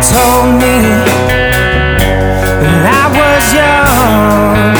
told 0.00 0.54
me 0.62 0.78
that 2.62 2.84
I 2.86 3.04
was 3.18 3.44
young. 3.50 4.74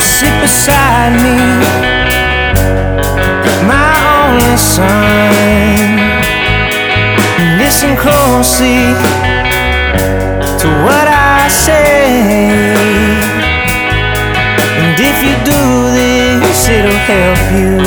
Sit 0.00 0.34
beside 0.40 1.16
me, 1.24 1.36
my 3.64 3.92
only 4.20 4.56
son. 4.56 5.80
Listen 7.56 7.96
closely 7.96 8.92
to 10.60 10.68
what 10.84 11.08
I 11.08 11.48
say. 11.48 12.20
And 14.82 14.96
if 15.00 15.16
you 15.24 15.34
do 15.44 15.62
this, 15.96 16.68
it'll 16.68 17.02
help 17.08 17.40
you 17.52 17.80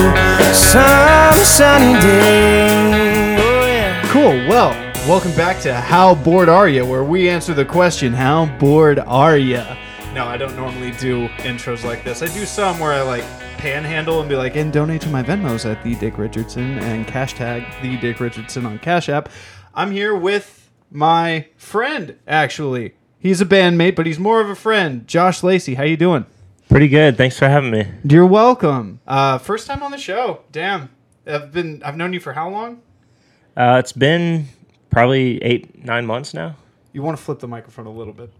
some 0.53 1.37
sunny 1.45 1.93
day. 2.01 2.89
Cool. 4.09 4.35
Well, 4.47 4.73
welcome 5.09 5.35
back 5.35 5.59
to 5.59 5.73
How 5.73 6.13
Bored 6.13 6.49
Are 6.49 6.69
You, 6.69 6.85
where 6.85 7.03
we 7.03 7.29
answer 7.29 7.51
the 7.55 7.65
question, 7.65 8.13
How 8.13 8.45
bored 8.59 8.99
are 8.99 9.37
you? 9.37 9.63
No, 10.13 10.27
I 10.27 10.37
don't 10.37 10.55
normally 10.55 10.91
do 10.91 11.27
intros 11.39 11.83
like 11.83 12.03
this. 12.03 12.21
I 12.21 12.27
do 12.27 12.45
some 12.45 12.79
where 12.79 12.93
I 12.93 13.01
like 13.01 13.23
panhandle 13.57 14.19
and 14.19 14.29
be 14.29 14.35
like, 14.35 14.55
and 14.55 14.71
donate 14.71 15.01
to 15.01 15.09
my 15.09 15.23
Venmos 15.23 15.65
at 15.65 15.83
the 15.83 15.95
Dick 15.95 16.19
Richardson 16.19 16.77
and 16.77 17.07
cash 17.07 17.33
tag 17.33 17.65
the 17.81 17.97
Dick 17.97 18.19
Richardson 18.19 18.67
on 18.67 18.77
Cash 18.77 19.09
App. 19.09 19.29
I'm 19.73 19.89
here 19.89 20.15
with 20.15 20.69
my 20.91 21.47
friend, 21.57 22.19
actually. 22.27 22.93
He's 23.17 23.41
a 23.41 23.47
bandmate, 23.47 23.95
but 23.95 24.05
he's 24.05 24.19
more 24.19 24.41
of 24.41 24.49
a 24.51 24.55
friend. 24.55 25.07
Josh 25.07 25.41
Lacey, 25.41 25.73
how 25.73 25.85
you 25.85 25.97
doing? 25.97 26.27
Pretty 26.69 26.87
good. 26.87 27.17
Thanks 27.17 27.39
for 27.39 27.49
having 27.49 27.71
me. 27.71 27.87
You're 28.03 28.27
welcome. 28.27 28.99
Uh, 29.07 29.39
first 29.39 29.65
time 29.65 29.81
on 29.81 29.89
the 29.89 29.97
show. 29.97 30.43
Damn. 30.51 30.91
I've 31.25 31.51
been 31.51 31.81
I've 31.83 31.97
known 31.97 32.13
you 32.13 32.19
for 32.19 32.33
how 32.33 32.47
long? 32.47 32.83
Uh, 33.57 33.77
it's 33.79 33.91
been 33.91 34.45
probably 34.89 35.41
eight, 35.43 35.83
nine 35.83 36.05
months 36.05 36.33
now. 36.33 36.55
You 36.93 37.01
want 37.01 37.17
to 37.17 37.23
flip 37.23 37.39
the 37.39 37.47
microphone 37.47 37.85
a 37.85 37.91
little 37.91 38.13
bit. 38.13 38.31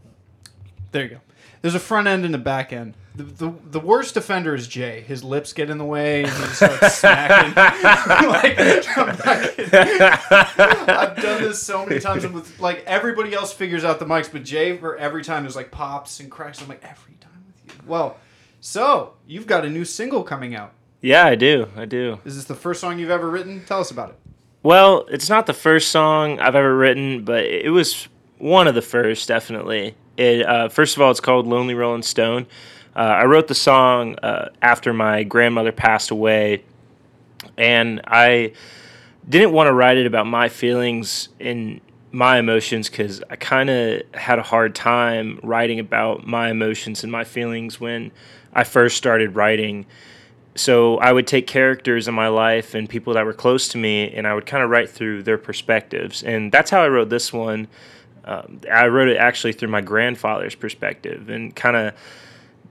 There 0.91 1.03
you 1.03 1.09
go. 1.09 1.19
There's 1.61 1.75
a 1.75 1.79
front 1.79 2.07
end 2.07 2.25
and 2.25 2.33
a 2.33 2.37
back 2.39 2.71
end. 2.71 2.95
The, 3.15 3.23
the, 3.23 3.53
the 3.71 3.79
worst 3.79 4.15
offender 4.15 4.55
is 4.55 4.67
Jay. 4.67 5.01
His 5.01 5.25
lips 5.25 5.51
get 5.51 5.69
in 5.69 5.77
the 5.77 5.85
way 5.85 6.23
and 6.23 6.31
he 6.31 6.47
starts 6.53 6.95
smacking. 6.99 7.53
like, 8.29 8.57
I'm 8.97 9.07
not 9.07 9.55
kidding. 9.55 9.69
I've 9.73 11.15
done 11.17 11.41
this 11.41 11.61
so 11.61 11.85
many 11.85 11.99
times 11.99 12.25
with 12.25 12.59
like 12.59 12.83
everybody 12.85 13.33
else 13.33 13.51
figures 13.51 13.83
out 13.83 13.99
the 13.99 14.05
mics, 14.05 14.31
but 14.31 14.43
Jay 14.43 14.77
for 14.77 14.95
every 14.97 15.23
time 15.23 15.43
there's 15.43 15.55
like 15.55 15.69
pops 15.69 16.21
and 16.21 16.31
cracks. 16.31 16.61
I'm 16.61 16.69
like 16.69 16.83
every 16.83 17.15
time 17.15 17.43
with 17.45 17.75
you. 17.75 17.81
Well, 17.85 18.17
so 18.61 19.15
you've 19.27 19.47
got 19.47 19.65
a 19.65 19.69
new 19.69 19.83
single 19.83 20.23
coming 20.23 20.55
out. 20.55 20.73
Yeah, 21.01 21.25
I 21.25 21.35
do. 21.35 21.67
I 21.75 21.85
do. 21.85 22.19
Is 22.23 22.35
this 22.35 22.45
the 22.45 22.55
first 22.55 22.79
song 22.79 22.99
you've 22.99 23.09
ever 23.09 23.29
written? 23.29 23.65
Tell 23.65 23.81
us 23.81 23.91
about 23.91 24.11
it. 24.11 24.19
Well, 24.61 25.05
it's 25.09 25.29
not 25.29 25.45
the 25.45 25.53
first 25.53 25.89
song 25.89 26.39
I've 26.39 26.55
ever 26.55 26.75
written, 26.75 27.23
but 27.23 27.45
it 27.45 27.69
was 27.69 28.09
one 28.39 28.67
of 28.67 28.75
the 28.75 28.81
first, 28.81 29.27
definitely. 29.27 29.95
It 30.17 30.45
uh, 30.45 30.67
first 30.67 30.97
of 30.97 31.01
all, 31.01 31.11
it's 31.11 31.21
called 31.21 31.47
"Lonely 31.47 31.75
Rolling 31.75 32.01
Stone." 32.01 32.45
Uh, 32.93 32.99
I 32.99 33.25
wrote 33.25 33.47
the 33.47 33.55
song 33.55 34.17
uh, 34.21 34.49
after 34.61 34.91
my 34.91 35.23
grandmother 35.23 35.71
passed 35.71 36.11
away, 36.11 36.63
and 37.57 38.01
I 38.05 38.51
didn't 39.29 39.53
want 39.53 39.67
to 39.67 39.73
write 39.73 39.97
it 39.97 40.05
about 40.05 40.27
my 40.27 40.49
feelings 40.49 41.29
and 41.39 41.79
my 42.11 42.37
emotions 42.37 42.89
because 42.89 43.21
I 43.29 43.37
kind 43.37 43.69
of 43.69 44.01
had 44.13 44.39
a 44.39 44.43
hard 44.43 44.75
time 44.75 45.39
writing 45.41 45.79
about 45.79 46.27
my 46.27 46.49
emotions 46.49 47.03
and 47.03 47.11
my 47.11 47.23
feelings 47.23 47.79
when 47.79 48.11
I 48.53 48.65
first 48.65 48.97
started 48.97 49.35
writing. 49.35 49.85
So 50.59 50.97
I 50.97 51.13
would 51.13 51.25
take 51.25 51.47
characters 51.47 52.09
in 52.09 52.13
my 52.13 52.27
life 52.27 52.75
and 52.75 52.89
people 52.89 53.13
that 53.13 53.25
were 53.25 53.31
close 53.31 53.69
to 53.69 53.77
me, 53.77 54.11
and 54.13 54.27
I 54.27 54.33
would 54.33 54.45
kind 54.45 54.61
of 54.61 54.69
write 54.69 54.89
through 54.89 55.23
their 55.23 55.37
perspectives, 55.37 56.21
and 56.21 56.51
that's 56.51 56.69
how 56.69 56.83
I 56.83 56.89
wrote 56.89 57.07
this 57.07 57.31
one. 57.31 57.69
Um, 58.25 58.59
I 58.69 58.87
wrote 58.87 59.07
it 59.07 59.15
actually 59.15 59.53
through 59.53 59.69
my 59.69 59.79
grandfather's 59.79 60.55
perspective, 60.55 61.29
and 61.29 61.55
kind 61.55 61.77
of 61.77 61.93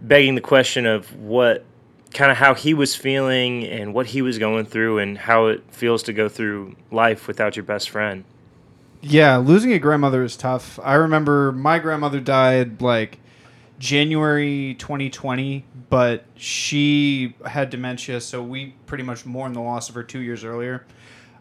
begging 0.03 0.35
the 0.35 0.43
question 0.43 0.85
of 0.85 1.17
what 1.17 1.65
kind 2.13 2.31
of 2.31 2.37
how 2.37 2.53
he 2.53 2.75
was 2.75 2.95
feeling 2.95 3.65
and 3.65 3.95
what 3.95 4.09
he 4.09 4.21
was 4.21 4.39
going 4.39 4.67
through 4.67 4.99
and 4.99 5.17
how 5.17 5.47
it 5.47 5.65
feels 5.71 6.03
to 6.03 6.13
go 6.13 6.29
through 6.29 6.77
life 6.91 7.27
without 7.27 7.57
your 7.57 7.65
best 7.65 7.89
friend. 7.89 8.25
Yeah, 9.01 9.39
losing 9.39 9.73
a 9.73 9.79
grandmother 9.79 10.23
is 10.23 10.37
tough. 10.37 10.79
I 10.83 10.93
remember 10.93 11.53
my 11.53 11.79
grandmother 11.79 12.21
died 12.21 12.83
like 12.83 13.19
January 13.79 14.75
2020, 14.79 15.65
but 15.89 16.25
she 16.35 17.35
had 17.47 17.71
dementia, 17.71 18.21
so 18.21 18.43
we 18.43 18.75
pretty 18.87 19.05
much 19.05 19.25
mourned 19.25 19.55
the 19.55 19.61
loss 19.61 19.89
of 19.89 19.95
her 19.95 20.03
two 20.03 20.21
years 20.21 20.45
earlier. 20.45 20.85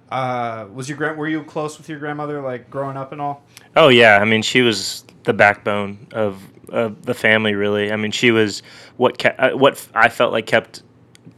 Uh, 0.10 0.68
was 0.74 0.88
your 0.88 0.98
grand? 0.98 1.18
Were 1.18 1.28
you 1.28 1.44
close 1.44 1.78
with 1.78 1.90
your 1.90 2.00
grandmother, 2.00 2.42
like 2.42 2.70
growing 2.70 2.96
up 2.96 3.12
and 3.12 3.20
all? 3.20 3.44
Oh 3.76 3.90
yeah, 3.90 4.20
I 4.20 4.26
mean 4.26 4.42
she 4.42 4.62
was 4.62 5.04
the 5.24 5.34
backbone 5.34 6.08
of 6.14 6.42
of 6.70 7.06
the 7.06 7.14
family. 7.14 7.56
Really, 7.56 7.92
I 7.92 7.98
mean 7.98 8.12
she 8.12 8.32
was 8.32 8.64
what 8.96 9.18
kept, 9.18 9.40
uh, 9.40 9.52
what 9.52 9.86
I 9.94 10.08
felt 10.08 10.32
like 10.32 10.46
kept 10.46 10.84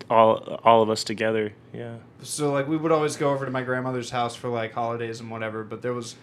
all 0.10 0.60
all 0.64 0.84
of 0.84 0.90
us 0.90 1.04
together. 1.04 1.54
Yeah. 1.74 1.96
So 2.22 2.52
like 2.52 2.68
we 2.68 2.78
would 2.78 2.92
always 2.92 3.16
go 3.16 3.32
over 3.32 3.46
to 3.46 3.52
my 3.52 3.64
grandmother's 3.64 4.12
house 4.12 4.36
for 4.36 4.50
like 4.50 4.74
holidays 4.74 5.20
and 5.20 5.32
whatever. 5.32 5.64
But 5.64 5.82
there 5.82 5.94
was 5.94 6.16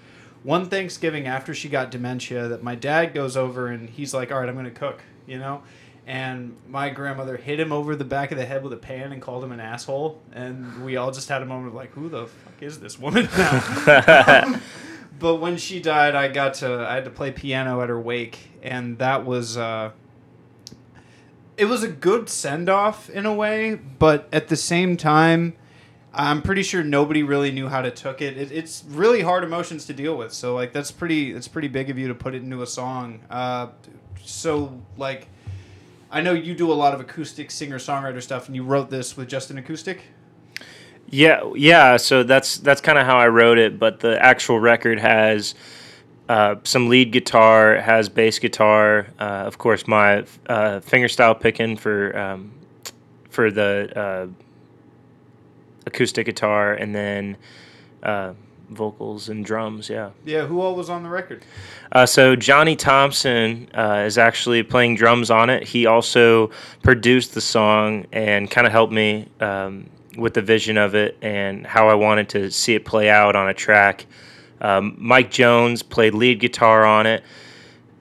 one 0.47 0.69
Thanksgiving 0.69 1.27
after 1.27 1.53
she 1.53 1.69
got 1.69 1.91
dementia 1.91 2.47
that 2.47 2.63
my 2.63 2.77
dad 2.77 3.13
goes 3.13 3.37
over 3.37 3.67
and 3.67 3.91
he's 3.91 4.15
like, 4.15 4.31
"All 4.31 4.39
right, 4.39 4.49
I'm 4.49 4.55
gonna 4.55 4.71
cook," 4.71 5.03
you 5.27 5.39
know. 5.39 5.63
And 6.07 6.57
my 6.69 6.89
grandmother 6.91 7.37
hit 7.37 7.59
him 7.59 7.73
over 7.73 7.97
the 7.97 8.05
back 8.05 8.31
of 8.31 8.39
the 8.39 8.47
head 8.47 8.63
with 8.63 8.73
a 8.73 8.77
pan 8.77 9.13
and 9.13 9.21
called 9.21 9.43
him 9.43 9.51
an 9.51 9.59
asshole. 9.59 10.23
And 10.33 10.85
we 10.85 10.97
all 10.97 11.11
just 11.11 11.29
had 11.29 11.43
a 11.43 11.47
moment 11.47 11.69
of 11.71 11.75
like, 11.75 11.91
"Who 11.95 12.09
the 12.09 12.29
fuck 12.29 12.63
is 12.63 12.79
this 12.79 12.97
woman 12.97 13.29
now?" 13.37 14.61
but 15.19 15.37
when 15.37 15.57
she 15.57 15.83
died, 15.83 16.15
I 16.15 16.29
got 16.29 16.55
to 16.55 16.87
I 16.89 16.95
had 16.95 17.05
to 17.07 17.11
play 17.11 17.33
piano 17.33 17.81
at 17.83 17.89
her 17.89 18.01
wake, 18.01 18.51
and 18.63 18.99
that 18.99 19.27
was. 19.27 19.57
Uh, 19.57 19.91
it 21.57 21.65
was 21.65 21.83
a 21.83 21.89
good 21.89 22.29
send 22.29 22.69
off 22.69 23.11
in 23.11 23.27
a 23.27 23.35
way, 23.35 23.75
but 23.75 24.29
at 24.31 24.49
the 24.49 24.57
same 24.57 24.97
time, 24.97 25.57
I'm 26.19 26.41
pretty 26.41 26.63
sure 26.63 26.83
nobody 26.83 27.23
really 27.23 27.53
knew 27.53 27.69
how 27.69 27.83
to 27.83 27.91
took 27.91 28.23
it. 28.23 28.39
it. 28.39 28.51
It's 28.51 28.85
really 28.89 29.21
hard 29.21 29.45
emotions 29.45 29.85
to 29.87 29.93
deal 29.93 30.17
with. 30.17 30.33
So 30.33 30.55
like 30.55 30.73
that's 30.73 30.91
pretty 30.91 31.33
that's 31.33 31.47
pretty 31.47 31.69
big 31.69 31.91
of 31.91 31.99
you 31.99 32.09
to 32.09 32.15
put 32.15 32.35
it 32.35 32.43
into 32.43 32.63
a 32.63 32.67
song. 32.67 33.21
Uh, 33.29 33.69
so 34.25 34.81
like, 34.97 35.29
I 36.11 36.23
know 36.23 36.33
you 36.33 36.55
do 36.55 36.73
a 36.73 36.75
lot 36.75 36.95
of 36.95 37.01
acoustic 37.01 37.51
singer 37.51 37.79
songwriter 37.79 38.23
stuff, 38.23 38.47
and 38.47 38.57
you 38.57 38.65
wrote 38.65 38.89
this 38.89 39.17
with 39.17 39.29
just 39.29 39.51
an 39.51 39.59
acoustic. 39.59 40.05
Yeah, 41.09 41.53
yeah. 41.55 41.99
So 41.99 42.23
that's 42.23 42.57
that's 42.57 42.81
kind 42.81 42.99
of 42.99 43.05
how 43.05 43.19
I 43.19 43.29
wrote 43.29 43.59
it. 43.59 43.79
But 43.79 44.01
the 44.01 44.21
actual 44.23 44.59
record 44.59 44.99
has 44.99 45.55
uh, 46.31 46.57
some 46.65 46.89
lead 46.89 47.13
guitar, 47.13 47.77
has 47.77 48.09
bass 48.09 48.39
guitar, 48.39 49.09
uh, 49.19 49.45
of 49.47 49.59
course, 49.59 49.87
my 49.87 50.21
uh, 50.49 50.81
fingerstyle 50.81 51.39
picking 51.39 51.77
for 51.77 52.17
um, 52.19 52.53
for 53.29 53.51
the 53.51 53.93
uh, 53.95 54.27
acoustic 55.87 56.27
guitar, 56.27 56.75
and 56.75 56.95
then 56.95 57.37
uh, 58.03 58.33
vocals 58.71 59.29
and 59.29 59.45
drums. 59.45 59.89
Yeah. 59.89 60.11
Yeah, 60.25 60.47
who 60.47 60.61
all 60.61 60.75
was 60.75 60.91
on 60.91 61.03
the 61.03 61.09
record? 61.09 61.45
Uh, 61.93 62.07
so 62.07 62.37
Johnny 62.37 62.77
Thompson 62.77 63.69
uh, 63.75 64.05
is 64.07 64.19
actually 64.19 64.63
playing 64.63 64.97
drums 64.97 65.31
on 65.31 65.51
it. 65.51 65.63
He 65.65 65.87
also 65.87 66.51
produced 66.83 67.35
the 67.35 67.41
song 67.41 68.07
and 68.13 68.51
kind 68.51 68.67
of 68.67 68.73
helped 68.73 68.93
me 68.93 69.29
um, 69.41 69.89
with 70.17 70.35
the 70.35 70.43
vision 70.43 70.77
of 70.77 70.95
it 70.95 71.17
and 71.23 71.67
how 71.67 71.89
I 71.89 71.95
wanted 71.95 72.29
to 72.31 72.51
see 72.51 72.75
it 72.75 72.85
play 72.85 73.09
out 73.09 73.37
on 73.37 73.49
a 73.49 73.55
track. 73.55 74.07
Um, 74.61 74.97
Mike 74.99 75.31
Jones 75.31 75.83
played 75.83 76.15
lead 76.15 76.41
guitar 76.41 76.85
on 76.85 77.07
it 77.07 77.23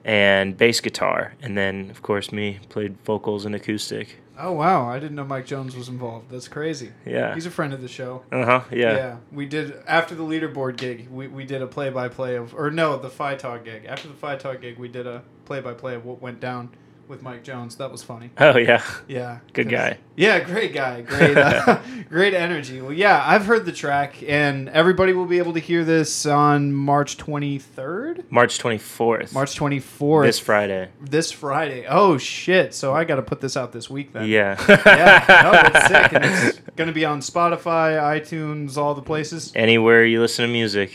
and 0.04 0.56
bass 0.56 0.80
guitar, 0.80 1.34
and 1.42 1.56
then 1.56 1.90
of 1.90 2.00
course 2.02 2.32
me 2.32 2.60
played 2.68 2.96
vocals 3.04 3.44
and 3.44 3.54
acoustic. 3.54 4.16
Oh 4.38 4.52
wow, 4.52 4.88
I 4.88 4.98
didn't 4.98 5.16
know 5.16 5.24
Mike 5.24 5.46
Jones 5.46 5.76
was 5.76 5.88
involved. 5.88 6.30
That's 6.30 6.48
crazy. 6.48 6.92
Yeah. 7.04 7.34
He's 7.34 7.46
a 7.46 7.50
friend 7.50 7.72
of 7.72 7.80
the 7.80 7.88
show. 7.88 8.22
Uh 8.30 8.44
huh. 8.44 8.60
Yeah. 8.70 8.96
Yeah, 8.96 9.16
we 9.32 9.46
did 9.46 9.74
after 9.86 10.14
the 10.14 10.22
leaderboard 10.22 10.76
gig. 10.76 11.08
We, 11.10 11.26
we 11.26 11.44
did 11.44 11.62
a 11.62 11.66
play 11.66 11.90
by 11.90 12.08
play 12.08 12.36
of, 12.36 12.54
or 12.54 12.70
no, 12.70 12.98
the 12.98 13.10
Phi 13.10 13.36
Talk 13.36 13.64
gig. 13.64 13.86
After 13.86 14.08
the 14.08 14.14
Phi 14.14 14.36
Talk 14.36 14.60
gig, 14.60 14.78
we 14.78 14.88
did 14.88 15.06
a 15.06 15.22
play 15.44 15.60
by 15.60 15.74
play 15.74 15.94
of 15.94 16.04
what 16.04 16.20
went 16.20 16.40
down 16.40 16.70
with 17.08 17.22
Mike 17.22 17.42
Jones. 17.44 17.76
That 17.76 17.90
was 17.92 18.02
funny. 18.02 18.30
Oh 18.38 18.56
yeah. 18.56 18.82
Yeah, 19.08 19.38
Good 19.52 19.68
guy. 19.68 19.98
Yeah, 20.14 20.40
great 20.40 20.72
guy. 20.72 21.02
Great, 21.02 21.36
uh, 21.36 21.78
great 22.08 22.32
energy. 22.32 22.80
Well, 22.80 22.92
yeah, 22.92 23.22
I've 23.26 23.44
heard 23.44 23.66
the 23.66 23.72
track, 23.72 24.22
and 24.26 24.68
everybody 24.70 25.12
will 25.12 25.26
be 25.26 25.38
able 25.38 25.52
to 25.54 25.60
hear 25.60 25.84
this 25.84 26.24
on 26.26 26.72
March 26.72 27.16
twenty 27.16 27.58
third, 27.58 28.24
March 28.30 28.58
twenty 28.58 28.78
fourth. 28.78 29.32
March 29.34 29.54
twenty 29.54 29.78
fourth, 29.80 30.26
this 30.26 30.38
Friday. 30.38 30.88
this 31.00 31.30
Friday. 31.32 31.86
Oh 31.88 32.16
shit! 32.18 32.72
So 32.72 32.94
I 32.94 33.04
got 33.04 33.16
to 33.16 33.22
put 33.22 33.40
this 33.40 33.56
out 33.56 33.72
this 33.72 33.90
week 33.90 34.12
then. 34.12 34.28
Yeah. 34.28 34.56
yeah. 34.86 35.42
No, 35.42 35.60
it's 35.64 35.86
sick, 35.88 36.12
and 36.12 36.24
it's 36.24 36.60
gonna 36.76 36.92
be 36.92 37.04
on 37.04 37.20
Spotify, 37.20 37.98
iTunes, 38.00 38.76
all 38.76 38.94
the 38.94 39.02
places. 39.02 39.52
Anywhere 39.54 40.04
you 40.04 40.20
listen 40.20 40.46
to 40.46 40.52
music. 40.52 40.92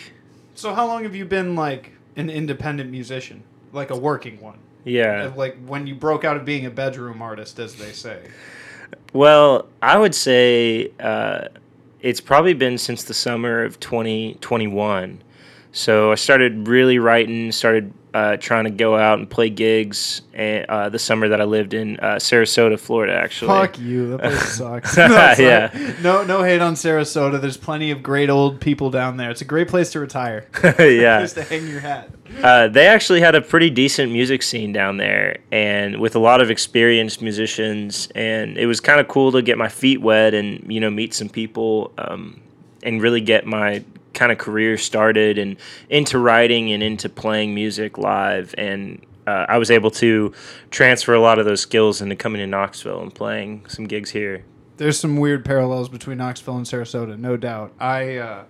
So 0.56 0.74
how 0.74 0.88
long 0.88 1.04
have 1.04 1.16
you 1.16 1.26
been 1.26 1.56
like 1.56 1.92
an 2.16 2.30
independent 2.30 2.90
musician, 2.92 3.44
like 3.72 3.90
a 3.92 3.98
working 3.98 4.40
one? 4.42 4.58
Yeah. 4.84 5.32
Like 5.36 5.58
when 5.66 5.88
you 5.88 5.96
broke 5.96 6.24
out 6.24 6.38
of 6.38 6.46
being 6.46 6.66
a 6.66 6.72
bedroom 6.72 7.22
artist, 7.22 7.60
as 7.60 7.76
they 7.76 7.92
say. 7.92 8.22
Well, 9.14 9.68
I 9.82 9.98
would 9.98 10.16
say 10.16 10.92
uh, 11.00 11.48
it's 12.02 12.22
probably 12.22 12.54
been 12.54 12.78
since 12.78 13.04
the 13.04 13.14
summer 13.14 13.64
of 13.64 13.80
2021. 13.80 15.22
So 15.74 16.12
I 16.12 16.16
started 16.16 16.68
really 16.68 17.00
writing, 17.00 17.52
started 17.52 17.94
uh, 18.14 18.36
trying 18.38 18.66
to 18.66 18.70
go 18.70 18.98
out 18.98 19.20
and 19.20 19.30
play 19.30 19.50
gigs 19.50 20.22
and, 20.34 20.66
uh, 20.68 20.90
the 20.90 21.00
summer 21.00 21.30
that 21.30 21.40
I 21.40 21.46
lived 21.46 21.74
in 21.74 21.98
uh, 22.00 22.16
Sarasota, 22.16 22.78
Florida, 22.80 23.14
actually. 23.14 23.48
Fuck 23.48 23.80
you. 23.80 24.10
That 24.18 24.20
place 24.20 24.54
sucks. 24.58 24.98
No, 24.98 25.06
Yeah. 25.40 25.70
like- 25.74 26.00
no, 26.02 26.24
no 26.26 26.44
hate 26.44 26.62
on 26.62 26.74
Sarasota. 26.74 27.40
There's 27.40 27.58
plenty 27.58 27.90
of 27.92 28.04
great 28.04 28.30
old 28.30 28.60
people 28.60 28.90
down 28.90 29.18
there. 29.18 29.32
It's 29.32 29.42
a 29.42 29.46
great 29.46 29.68
place 29.70 29.92
to 29.94 30.00
retire. 30.02 30.46
yeah. 30.80 31.22
Just 31.22 31.36
to 31.36 31.44
hang 31.44 31.68
your 31.68 31.80
hat. 31.80 32.10
Uh, 32.44 32.68
they 32.68 32.88
actually 32.88 33.20
had 33.22 33.36
a 33.36 33.42
pretty 33.42 33.70
decent 33.70 34.12
music 34.12 34.42
scene 34.44 34.72
down 34.72 34.98
there 34.98 35.38
and 35.52 36.00
with 36.00 36.16
a 36.16 36.20
lot 36.20 36.40
of 36.42 36.50
experienced 36.50 37.22
musicians 37.22 38.08
and 38.16 38.58
it 38.58 38.66
was 38.68 38.80
kind 38.80 39.02
of 39.02 39.08
cool 39.10 39.34
to 39.34 39.42
get 39.42 39.58
my 39.58 39.68
feet 39.68 40.00
wet 40.02 40.34
and 40.34 40.72
you 40.72 40.80
know 40.80 40.90
meet 40.90 41.14
some 41.14 41.28
people 41.28 41.92
um, 41.98 42.40
and 42.84 43.02
really 43.02 43.20
get 43.20 43.46
my 43.46 43.84
kind 44.14 44.32
of 44.32 44.38
career 44.38 44.78
started 44.78 45.38
and 45.38 45.58
into 45.90 46.20
writing 46.20 46.72
and 46.72 46.84
into 46.84 47.08
playing 47.10 47.56
music 47.56 47.98
live 47.98 48.54
and 48.58 49.06
uh, 49.28 49.46
I 49.48 49.58
was 49.58 49.70
able 49.72 49.92
to 49.92 50.34
transfer 50.72 51.14
a 51.14 51.22
lot 51.22 51.40
of 51.40 51.46
those 51.46 51.62
skills 51.62 52.02
into 52.02 52.16
coming 52.16 52.40
to 52.40 52.48
Knoxville 52.48 53.02
and 53.02 53.14
playing 53.14 53.66
some 53.68 53.86
gigs 53.86 54.10
here. 54.12 54.44
There's 54.78 55.00
some 55.00 55.18
weird 55.18 55.46
parallels 55.46 55.90
between 55.90 56.18
Knoxville 56.18 56.58
and 56.58 56.66
Sarasota, 56.66 57.18
no 57.18 57.38
doubt. 57.38 57.72
I 57.80 58.16
uh, 58.18 58.44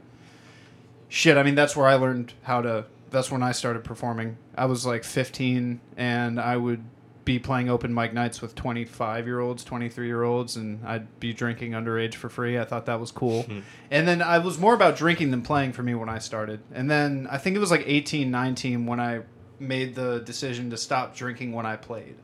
shit. 1.09 1.37
I 1.37 1.43
mean, 1.43 1.55
that's 1.55 1.75
where 1.75 1.87
I 1.87 1.95
learned 1.95 2.33
how 2.43 2.61
to. 2.61 2.85
That's 3.09 3.29
when 3.29 3.43
I 3.43 3.51
started 3.51 3.83
performing. 3.83 4.37
I 4.55 4.65
was 4.65 4.85
like 4.85 5.03
15, 5.03 5.81
and 5.97 6.39
I 6.39 6.55
would 6.55 6.83
be 7.23 7.38
playing 7.39 7.69
open 7.69 7.94
mic 7.94 8.13
nights 8.13 8.41
with 8.41 8.56
25 8.56 9.27
year 9.27 9.39
olds, 9.39 9.63
23 9.63 10.07
year 10.07 10.23
olds, 10.23 10.56
and 10.56 10.85
I'd 10.85 11.19
be 11.19 11.33
drinking 11.33 11.71
underage 11.73 12.15
for 12.15 12.29
free. 12.29 12.57
I 12.57 12.65
thought 12.65 12.85
that 12.88 13.00
was 13.00 13.12
cool. 13.12 13.45
and 13.91 14.07
then 14.07 14.21
I 14.21 14.39
was 14.39 14.57
more 14.57 14.73
about 14.73 14.95
drinking 14.97 15.31
than 15.31 15.41
playing 15.41 15.73
for 15.73 15.83
me 15.83 15.94
when 15.95 16.09
I 16.09 16.18
started. 16.19 16.62
And 16.73 16.89
then 16.89 17.27
I 17.29 17.38
think 17.38 17.56
it 17.56 17.59
was 17.59 17.69
like 17.71 17.83
18, 17.85 18.31
19 18.31 18.85
when 18.85 19.00
I 19.00 19.21
made 19.59 19.94
the 19.94 20.19
decision 20.19 20.71
to 20.71 20.77
stop 20.77 21.15
drinking 21.15 21.51
when 21.53 21.65
I 21.65 21.75
played. 21.75 22.15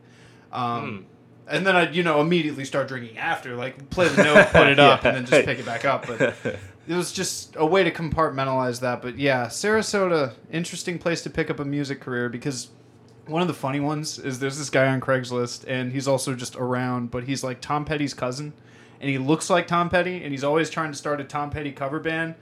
Um, 0.52 1.06
And 1.50 1.66
then 1.66 1.76
I'd 1.78 1.96
you 1.96 2.04
know, 2.04 2.20
immediately 2.20 2.66
start 2.66 2.88
drinking 2.90 3.18
after, 3.18 3.56
like 3.56 3.90
play 3.90 4.08
the 4.10 4.24
note, 4.24 4.48
put 4.52 4.68
it 4.68 4.80
up, 4.80 5.06
and 5.06 5.16
then 5.16 5.26
just 5.26 5.46
pick 5.46 5.60
it 5.60 5.66
back 5.66 5.86
up. 5.86 6.06
But 6.08 6.36
it 6.88 6.94
was 6.94 7.12
just 7.14 7.56
a 7.56 7.66
way 7.66 7.84
to 7.86 7.92
compartmentalize 7.92 8.82
that. 8.82 9.02
But 9.02 9.18
yeah, 9.18 9.46
Sarasota, 9.46 10.34
interesting 10.52 11.00
place 11.00 11.22
to 11.24 11.30
pick 11.30 11.50
up 11.50 11.60
a 11.60 11.66
music 11.66 12.02
career 12.02 12.28
because 12.28 12.70
one 13.28 13.42
of 13.42 13.48
the 13.48 13.54
funny 13.54 13.80
ones 13.80 14.20
is 14.20 14.40
there's 14.40 14.58
this 14.58 14.70
guy 14.70 14.88
on 14.88 15.02
Craigslist, 15.02 15.66
and 15.68 15.92
he's 15.92 16.08
also 16.08 16.34
just 16.34 16.56
around, 16.56 17.12
but 17.12 17.26
he's 17.26 17.44
like 17.44 17.62
Tom 17.62 17.86
Petty's 17.86 18.14
cousin, 18.14 18.54
and 19.00 19.10
he 19.10 19.18
looks 19.18 19.50
like 19.50 19.68
Tom 19.68 19.90
Petty, 19.90 20.24
and 20.24 20.32
he's 20.32 20.44
always 20.44 20.70
trying 20.70 20.92
to 20.92 20.98
start 20.98 21.22
a 21.22 21.24
Tom 21.24 21.50
Petty 21.50 21.72
cover 21.72 22.00
band. 22.00 22.36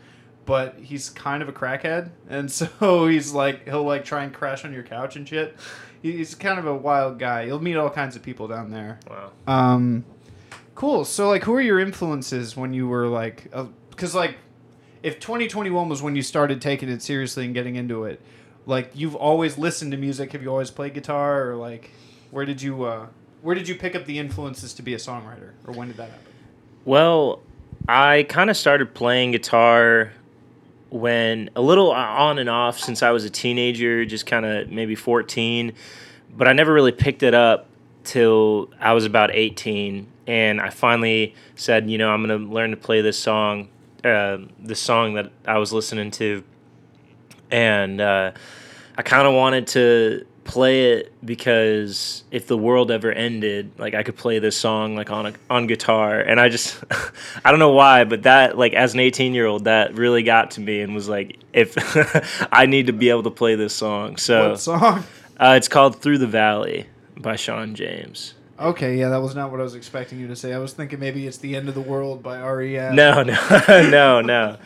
But 0.46 0.78
he's 0.80 1.10
kind 1.10 1.42
of 1.42 1.50
a 1.50 1.52
crackhead, 1.52 2.12
and 2.30 2.52
so 2.52 3.08
he's 3.08 3.34
like 3.34 3.66
he'll 3.66 3.84
like 3.84 4.06
try 4.06 4.24
and 4.24 4.34
crash 4.34 4.64
on 4.64 4.74
your 4.74 4.84
couch 4.84 5.16
and 5.16 5.28
shit. 5.28 5.56
He's 6.02 6.36
kind 6.36 6.60
of 6.60 6.68
a 6.68 6.76
wild 6.76 7.18
guy. 7.18 7.44
You'll 7.44 7.64
meet 7.64 7.76
all 7.78 7.90
kinds 7.90 8.16
of 8.16 8.22
people 8.22 8.48
down 8.48 8.70
there. 8.70 9.00
Wow. 9.10 9.32
Um, 9.48 10.06
cool. 10.76 11.04
So, 11.04 11.28
like, 11.30 11.44
who 11.44 11.56
are 11.56 11.62
your 11.62 11.80
influences 11.80 12.56
when 12.56 12.76
you 12.76 12.88
were 12.88 13.08
like, 13.08 13.52
because 13.90 14.14
like, 14.14 14.38
if 15.02 15.20
2021 15.20 15.90
was 15.90 16.04
when 16.04 16.16
you 16.16 16.22
started 16.22 16.62
taking 16.62 16.90
it 16.90 17.02
seriously 17.02 17.46
and 17.46 17.56
getting 17.56 17.76
into 17.76 18.04
it, 18.04 18.22
like, 18.66 18.92
you've 18.94 19.16
always 19.16 19.58
listened 19.58 19.92
to 19.92 19.98
music. 19.98 20.32
Have 20.32 20.42
you 20.42 20.50
always 20.50 20.72
played 20.72 20.94
guitar, 20.94 21.50
or 21.50 21.56
like, 21.56 21.92
where 22.32 22.46
did 22.46 22.62
you, 22.62 22.84
uh, 22.84 23.08
where 23.42 23.56
did 23.56 23.68
you 23.68 23.76
pick 23.76 23.96
up 23.96 24.06
the 24.06 24.20
influences 24.20 24.74
to 24.74 24.82
be 24.82 24.94
a 24.94 24.98
songwriter, 24.98 25.52
or 25.66 25.74
when 25.74 25.88
did 25.88 25.98
that 25.98 26.10
happen? 26.10 26.26
Well, 26.84 27.42
I 27.88 28.26
kind 28.30 28.50
of 28.50 28.58
started 28.58 28.94
playing 28.94 29.32
guitar 29.32 30.12
when 30.90 31.50
a 31.56 31.62
little 31.62 31.92
on 31.92 32.40
and 32.40 32.50
off 32.50 32.80
since 32.80 33.04
I 33.04 33.12
was 33.12 33.26
a 33.26 33.30
teenager, 33.30 34.06
just 34.06 34.26
kind 34.26 34.46
of 34.46 34.70
maybe 34.70 34.96
14, 34.96 35.74
but 36.36 36.48
I 36.48 36.54
never 36.54 36.74
really 36.74 36.92
picked 36.92 37.24
it 37.24 37.34
up 37.34 37.68
till 38.04 38.70
I 38.80 38.94
was 38.94 39.06
about 39.06 39.32
18 39.34 40.08
and 40.28 40.62
I 40.62 40.70
finally 40.70 41.36
said, 41.56 41.90
you 41.90 41.98
know, 41.98 42.10
I'm 42.10 42.26
going 42.26 42.40
to 42.40 42.54
learn 42.54 42.72
to 42.72 42.78
play 42.78 43.02
this 43.02 43.18
song 43.18 43.70
uh, 44.04 44.38
the 44.60 44.76
song 44.76 45.16
that 45.16 45.32
I 45.48 45.58
was 45.58 45.74
listening 45.74 46.12
to 46.12 46.44
and 47.52 48.02
uh, 48.02 48.32
I 48.98 49.02
kind 49.02 49.28
of 49.28 49.34
wanted 49.34 49.68
to 49.68 50.26
play 50.46 50.92
it 50.92 51.12
because 51.26 52.24
if 52.32 52.48
the 52.48 52.58
world 52.58 52.92
ever 52.92 53.12
ended, 53.12 53.72
like 53.78 53.94
I 53.94 54.04
could 54.04 54.16
play 54.16 54.40
this 54.40 54.56
song 54.56 54.96
like 54.96 55.10
on 55.10 55.26
a, 55.26 55.34
on 55.50 55.68
guitar, 55.68 56.20
and 56.20 56.40
I 56.40 56.50
just 56.50 56.84
I 57.44 57.52
don't 57.52 57.60
know 57.60 57.72
why, 57.72 58.06
but 58.06 58.24
that 58.24 58.58
like 58.58 58.74
as 58.74 58.94
an 58.94 59.02
18 59.02 59.34
year 59.34 59.46
old, 59.48 59.66
that 59.66 59.96
really 59.96 60.24
got 60.24 60.52
to 60.52 60.62
me 60.62 60.82
and 60.82 60.96
was 60.96 61.10
like, 61.10 61.38
if 61.52 61.76
I 62.54 62.66
need 62.68 62.88
to 62.88 62.94
be 62.94 63.10
able 63.10 63.24
to 63.24 63.32
play 63.32 63.56
this 63.56 63.74
song, 63.74 64.18
so 64.18 64.52
what 64.52 64.60
song? 64.60 65.04
uh, 65.38 65.56
it's 65.58 65.68
called 65.68 66.02
"Through 66.02 66.20
the 66.20 66.28
Valley" 66.28 66.86
by 67.18 67.36
Shawn 67.36 67.76
James. 67.76 68.34
Okay, 68.58 68.98
yeah, 68.98 69.10
that 69.10 69.22
was 69.22 69.36
not 69.36 69.52
what 69.52 69.60
I 69.60 69.64
was 69.64 69.76
expecting 69.76 70.18
you 70.18 70.28
to 70.28 70.36
say. 70.36 70.54
I 70.54 70.60
was 70.60 70.72
thinking 70.72 71.00
maybe 71.00 71.28
it's 71.28 71.38
"The 71.38 71.56
End 71.56 71.68
of 71.68 71.76
the 71.76 71.82
World" 71.82 72.24
by 72.24 72.40
REM. 72.40 72.96
No, 72.96 73.22
no, 73.24 73.38
no, 73.68 74.22
no. 74.22 74.58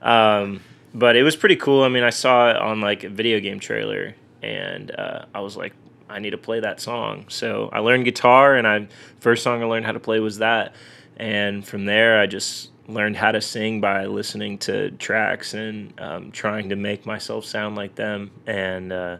Um, 0.00 0.60
but 0.94 1.16
it 1.16 1.22
was 1.22 1.36
pretty 1.36 1.56
cool. 1.56 1.82
I 1.82 1.88
mean, 1.88 2.02
I 2.02 2.10
saw 2.10 2.50
it 2.50 2.56
on 2.56 2.80
like 2.80 3.04
a 3.04 3.08
video 3.08 3.40
game 3.40 3.60
trailer, 3.60 4.14
and 4.42 4.90
uh, 4.90 5.24
I 5.34 5.40
was 5.40 5.56
like, 5.56 5.72
I 6.08 6.18
need 6.18 6.30
to 6.30 6.38
play 6.38 6.60
that 6.60 6.80
song. 6.80 7.26
So 7.28 7.70
I 7.72 7.78
learned 7.80 8.04
guitar, 8.04 8.56
and 8.56 8.66
I 8.66 8.88
first 9.20 9.42
song 9.42 9.62
I 9.62 9.66
learned 9.66 9.86
how 9.86 9.92
to 9.92 10.00
play 10.00 10.20
was 10.20 10.38
that, 10.38 10.74
and 11.16 11.66
from 11.66 11.84
there 11.84 12.20
I 12.20 12.26
just 12.26 12.70
learned 12.88 13.16
how 13.16 13.32
to 13.32 13.40
sing 13.40 13.80
by 13.80 14.06
listening 14.06 14.58
to 14.58 14.90
tracks 14.92 15.54
and 15.54 15.98
um, 16.00 16.32
trying 16.32 16.68
to 16.68 16.76
make 16.76 17.06
myself 17.06 17.44
sound 17.44 17.76
like 17.76 17.94
them, 17.94 18.30
and. 18.46 18.92
Uh, 18.92 19.16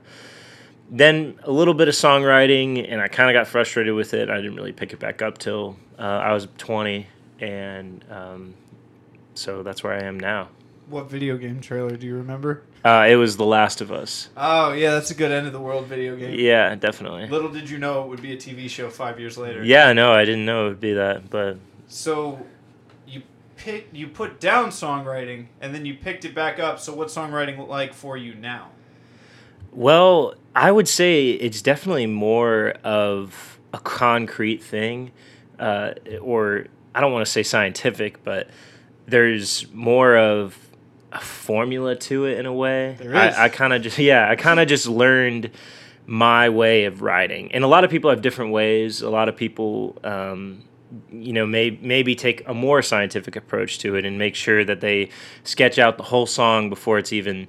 then 0.94 1.38
a 1.44 1.50
little 1.50 1.72
bit 1.72 1.88
of 1.88 1.94
songwriting, 1.94 2.86
and 2.86 3.00
I 3.00 3.08
kind 3.08 3.30
of 3.30 3.40
got 3.40 3.48
frustrated 3.48 3.94
with 3.94 4.12
it. 4.12 4.28
I 4.28 4.36
didn't 4.36 4.56
really 4.56 4.72
pick 4.72 4.92
it 4.92 4.98
back 4.98 5.22
up 5.22 5.38
till 5.38 5.76
uh, 5.98 6.02
I 6.02 6.34
was 6.34 6.48
20, 6.58 7.06
and 7.40 8.04
um, 8.10 8.54
so 9.32 9.62
that's 9.62 9.82
where 9.82 9.94
I 9.94 10.02
am 10.02 10.20
now. 10.20 10.50
What 10.92 11.08
video 11.08 11.38
game 11.38 11.62
trailer 11.62 11.96
do 11.96 12.06
you 12.06 12.16
remember? 12.16 12.64
Uh, 12.84 13.06
it 13.08 13.16
was 13.16 13.38
The 13.38 13.46
Last 13.46 13.80
of 13.80 13.90
Us. 13.90 14.28
Oh 14.36 14.72
yeah, 14.74 14.90
that's 14.90 15.10
a 15.10 15.14
good 15.14 15.32
end 15.32 15.46
of 15.46 15.54
the 15.54 15.60
world 15.60 15.86
video 15.86 16.16
game. 16.16 16.38
Yeah, 16.38 16.74
definitely. 16.74 17.28
Little 17.28 17.48
did 17.50 17.70
you 17.70 17.78
know 17.78 18.02
it 18.02 18.08
would 18.08 18.20
be 18.20 18.34
a 18.34 18.36
TV 18.36 18.68
show 18.68 18.90
five 18.90 19.18
years 19.18 19.38
later. 19.38 19.64
Yeah, 19.64 19.94
no, 19.94 20.12
I 20.12 20.26
didn't 20.26 20.44
know 20.44 20.66
it 20.66 20.68
would 20.68 20.80
be 20.80 20.92
that, 20.92 21.30
but 21.30 21.56
So 21.88 22.44
you 23.06 23.22
pick 23.56 23.88
you 23.90 24.06
put 24.06 24.38
down 24.38 24.68
songwriting 24.68 25.46
and 25.62 25.74
then 25.74 25.86
you 25.86 25.94
picked 25.94 26.26
it 26.26 26.34
back 26.34 26.58
up. 26.58 26.78
So 26.78 26.92
what's 26.92 27.14
songwriting 27.14 27.66
like 27.66 27.94
for 27.94 28.18
you 28.18 28.34
now? 28.34 28.68
well, 29.70 30.34
I 30.54 30.70
would 30.70 30.88
say 30.88 31.30
it's 31.30 31.62
definitely 31.62 32.04
more 32.06 32.74
of 32.84 33.58
a 33.72 33.78
concrete 33.78 34.62
thing, 34.62 35.10
uh, 35.58 35.92
or 36.20 36.66
I 36.94 37.00
don't 37.00 37.12
want 37.12 37.24
to 37.24 37.32
say 37.32 37.42
scientific, 37.42 38.22
but 38.22 38.50
there's 39.06 39.66
more 39.72 40.18
of 40.18 40.58
a 41.12 41.20
formula 41.20 41.94
to 41.94 42.24
it 42.26 42.38
in 42.38 42.46
a 42.46 42.52
way. 42.52 42.96
There 42.98 43.10
is. 43.10 43.34
I, 43.36 43.44
I 43.44 43.48
kind 43.48 43.72
of 43.72 43.82
just 43.82 43.98
yeah, 44.10 44.28
I 44.28 44.36
kind 44.36 44.60
of 44.60 44.68
just 44.68 44.86
learned 44.86 45.50
my 46.06 46.48
way 46.48 46.84
of 46.84 47.02
writing, 47.02 47.52
and 47.52 47.64
a 47.64 47.68
lot 47.68 47.84
of 47.84 47.90
people 47.90 48.10
have 48.10 48.22
different 48.22 48.52
ways. 48.52 49.02
A 49.02 49.10
lot 49.10 49.28
of 49.28 49.36
people. 49.36 49.98
Um, 50.04 50.64
you 51.10 51.32
know, 51.32 51.46
may, 51.46 51.70
maybe 51.80 52.14
take 52.14 52.46
a 52.46 52.52
more 52.52 52.82
scientific 52.82 53.34
approach 53.34 53.78
to 53.78 53.94
it 53.94 54.04
and 54.04 54.18
make 54.18 54.34
sure 54.34 54.62
that 54.62 54.82
they 54.82 55.08
sketch 55.42 55.78
out 55.78 55.96
the 55.96 56.02
whole 56.02 56.26
song 56.26 56.68
before 56.68 56.98
it's 56.98 57.14
even, 57.14 57.48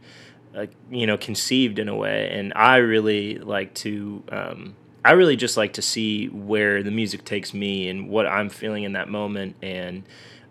uh, 0.56 0.68
you 0.90 1.06
know, 1.06 1.18
conceived 1.18 1.78
in 1.78 1.90
a 1.90 1.96
way. 1.96 2.30
And 2.32 2.54
I 2.56 2.78
really 2.78 3.38
like 3.40 3.74
to, 3.76 4.24
um, 4.30 4.76
I 5.04 5.12
really 5.12 5.36
just 5.36 5.58
like 5.58 5.74
to 5.74 5.82
see 5.82 6.28
where 6.28 6.84
the 6.84 6.92
music 6.92 7.26
takes 7.26 7.54
me 7.54 7.90
and 7.90 8.08
what 8.08 8.26
I'm 8.26 8.50
feeling 8.50 8.84
in 8.84 8.94
that 8.94 9.10
moment, 9.10 9.58
and 9.62 10.04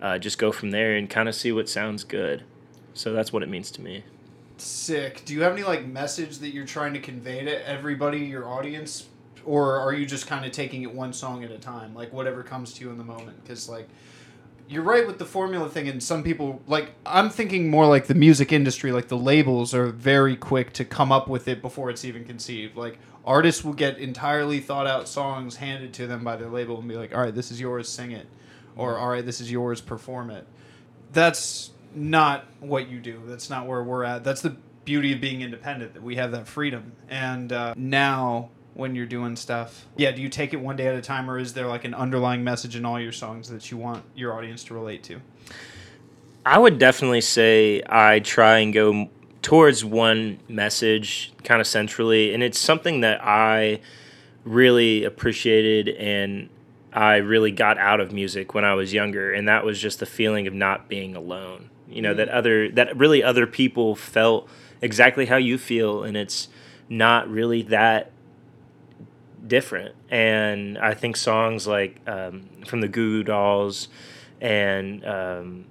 uh, 0.03 0.19
just 0.19 0.37
go 0.37 0.53
from 0.53 0.71
there 0.71 0.95
and 0.95 1.09
kind 1.09 1.31
of 1.31 1.35
see 1.35 1.51
what 1.53 1.71
sounds 1.71 2.05
good. 2.05 2.45
So 2.95 3.13
that's 3.13 3.33
what 3.33 3.43
it 3.43 3.49
means 3.49 3.71
to 3.73 3.83
me. 3.83 4.05
Sick. 4.59 5.23
Do 5.25 5.35
you 5.35 5.43
have 5.43 5.53
any 5.53 5.65
like 5.65 5.87
message 5.87 6.39
that 6.39 6.51
you're 6.51 6.67
trying 6.67 6.93
to 6.95 7.01
convey 7.01 7.45
to 7.45 7.69
everybody, 7.69 8.19
your 8.21 8.49
audience, 8.49 9.07
or 9.45 9.79
are 9.79 9.93
you 9.93 10.07
just 10.07 10.27
kind 10.27 10.45
of 10.45 10.53
taking 10.53 10.83
it 10.83 10.95
one 10.95 11.13
song 11.13 11.43
at 11.43 11.51
a 11.51 11.59
time, 11.59 11.95
like 11.95 12.13
whatever 12.13 12.43
comes 12.43 12.75
to 12.75 12.85
you 12.85 12.91
in 12.91 12.99
the 12.99 13.05
moment? 13.05 13.43
Because 13.43 13.69
like 13.69 13.89
you're 14.69 14.83
right 14.83 15.07
with 15.07 15.19
the 15.19 15.25
formula 15.25 15.69
thing, 15.69 15.89
and 15.89 16.03
some 16.03 16.23
people 16.23 16.63
like 16.67 16.93
I'm 17.05 17.29
thinking 17.29 17.71
more 17.71 17.87
like 17.87 18.07
the 18.07 18.15
music 18.15 18.53
industry, 18.53 18.93
like 18.93 19.09
the 19.09 19.17
labels 19.17 19.75
are 19.75 19.87
very 19.87 20.37
quick 20.37 20.73
to 20.75 20.85
come 20.85 21.11
up 21.11 21.29
with 21.29 21.49
it 21.49 21.61
before 21.61 21.91
it's 21.91 22.05
even 22.05 22.25
conceived. 22.25 22.77
Like 22.77 22.99
artists 23.25 23.65
will 23.65 23.75
get 23.75 23.99
entirely 23.99 24.61
thought 24.61 24.87
out 24.87 25.09
songs 25.09 25.57
handed 25.57 25.93
to 25.95 26.07
them 26.07 26.23
by 26.25 26.37
their 26.37 26.49
label 26.49 26.79
and 26.79 26.89
be 26.89 26.97
like, 26.97 27.15
"All 27.15 27.23
right, 27.23 27.35
this 27.35 27.51
is 27.51 27.61
yours, 27.61 27.89
sing 27.89 28.13
it," 28.13 28.27
or 28.77 28.99
"All 28.99 29.09
right, 29.09 29.25
this 29.25 29.41
is 29.41 29.51
yours, 29.51 29.81
perform 29.81 30.31
it." 30.31 30.47
That's 31.13 31.71
not 31.95 32.45
what 32.61 32.89
you 32.89 33.01
do. 33.01 33.23
That's 33.27 33.51
not 33.51 33.67
where 33.67 33.83
we're 33.83 34.05
at. 34.05 34.25
That's 34.25 34.41
the 34.41 34.57
beauty 34.85 35.13
of 35.13 35.21
being 35.21 35.43
independent 35.43 35.95
that 35.95 36.03
we 36.03 36.17
have 36.17 36.33
that 36.33 36.49
freedom. 36.49 36.93
And 37.09 37.53
uh, 37.53 37.75
now, 37.77 38.51
when 38.75 38.95
you're 38.95 39.07
doing 39.07 39.37
stuff, 39.37 39.87
yeah, 39.97 40.11
do 40.13 40.23
you 40.23 40.29
take 40.29 40.53
it 40.53 40.61
one 40.61 40.77
day 40.77 40.87
at 40.87 40.95
a 40.95 41.03
time, 41.03 41.31
or 41.31 41.39
is 41.39 41.55
there 41.55 41.67
like 41.67 41.85
an 41.85 41.95
underlying 41.95 42.43
message 42.43 42.77
in 42.77 42.85
all 42.85 43.01
your 43.01 43.13
songs 43.13 43.49
that 43.49 43.71
you 43.71 43.77
want 43.77 44.05
your 44.15 44.35
audience 44.35 44.65
to 44.65 44.75
relate 44.75 45.03
to? 45.05 45.21
I 46.45 46.59
would 46.59 46.79
definitely 46.79 47.21
say 47.21 47.83
I 47.89 48.19
try 48.19 48.59
and 48.59 48.73
go 48.73 49.09
towards 49.43 49.85
one 49.85 50.39
message 50.49 51.33
kind 51.43 51.61
of 51.61 51.67
centrally 51.67 52.33
and 52.33 52.43
it's 52.43 52.59
something 52.59 53.01
that 53.01 53.21
i 53.23 53.81
really 54.45 55.05
appreciated 55.05 55.89
and 55.97 56.49
i 56.93 57.17
really 57.17 57.51
got 57.51 57.77
out 57.77 58.01
of 58.01 58.13
music 58.13 58.55
when 58.55 58.65
i 58.65 58.73
was 58.73 58.93
younger 58.93 59.33
and 59.33 59.49
that 59.49 59.65
was 59.65 59.81
just 59.81 59.99
the 59.99 60.07
feeling 60.07 60.47
of 60.47 60.55
not 60.55 60.89
being 60.89 61.17
alone 61.17 61.69
you 61.95 62.03
know 62.03 62.15
that 62.15 62.29
other 62.29 62.71
that 62.71 62.97
really 62.97 63.23
other 63.23 63.47
people 63.47 63.95
felt 63.95 64.49
exactly 64.81 65.27
how 65.27 65.37
you 65.37 65.59
feel 65.59 66.03
and 66.03 66.17
it's 66.17 66.49
not 66.89 67.29
really 67.31 67.63
that 67.63 68.11
different 69.47 69.95
and 70.09 70.79
i 70.79 70.95
think 70.95 71.17
songs 71.17 71.67
like 71.67 72.01
um, 72.07 72.49
from 72.67 72.81
the 72.81 72.89
goo 72.89 73.19
goo 73.19 73.25
dolls 73.25 73.89
and 74.41 75.05
um, 75.05 75.65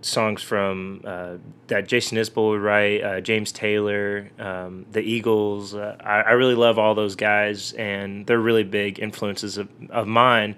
songs 0.00 0.42
from 0.42 1.02
uh, 1.04 1.36
that 1.66 1.88
Jason 1.88 2.16
Isbell 2.16 2.50
would 2.50 2.60
write, 2.60 3.02
uh, 3.02 3.20
James 3.20 3.52
Taylor, 3.52 4.30
um, 4.38 4.86
the 4.92 5.00
Eagles. 5.00 5.74
Uh, 5.74 5.96
I, 6.00 6.20
I, 6.20 6.32
really 6.32 6.54
love 6.54 6.78
all 6.78 6.94
those 6.94 7.16
guys, 7.16 7.72
and 7.72 8.26
they're 8.26 8.38
really 8.38 8.64
big 8.64 8.98
influences 8.98 9.58
of, 9.58 9.68
of 9.90 10.06
mine. 10.06 10.56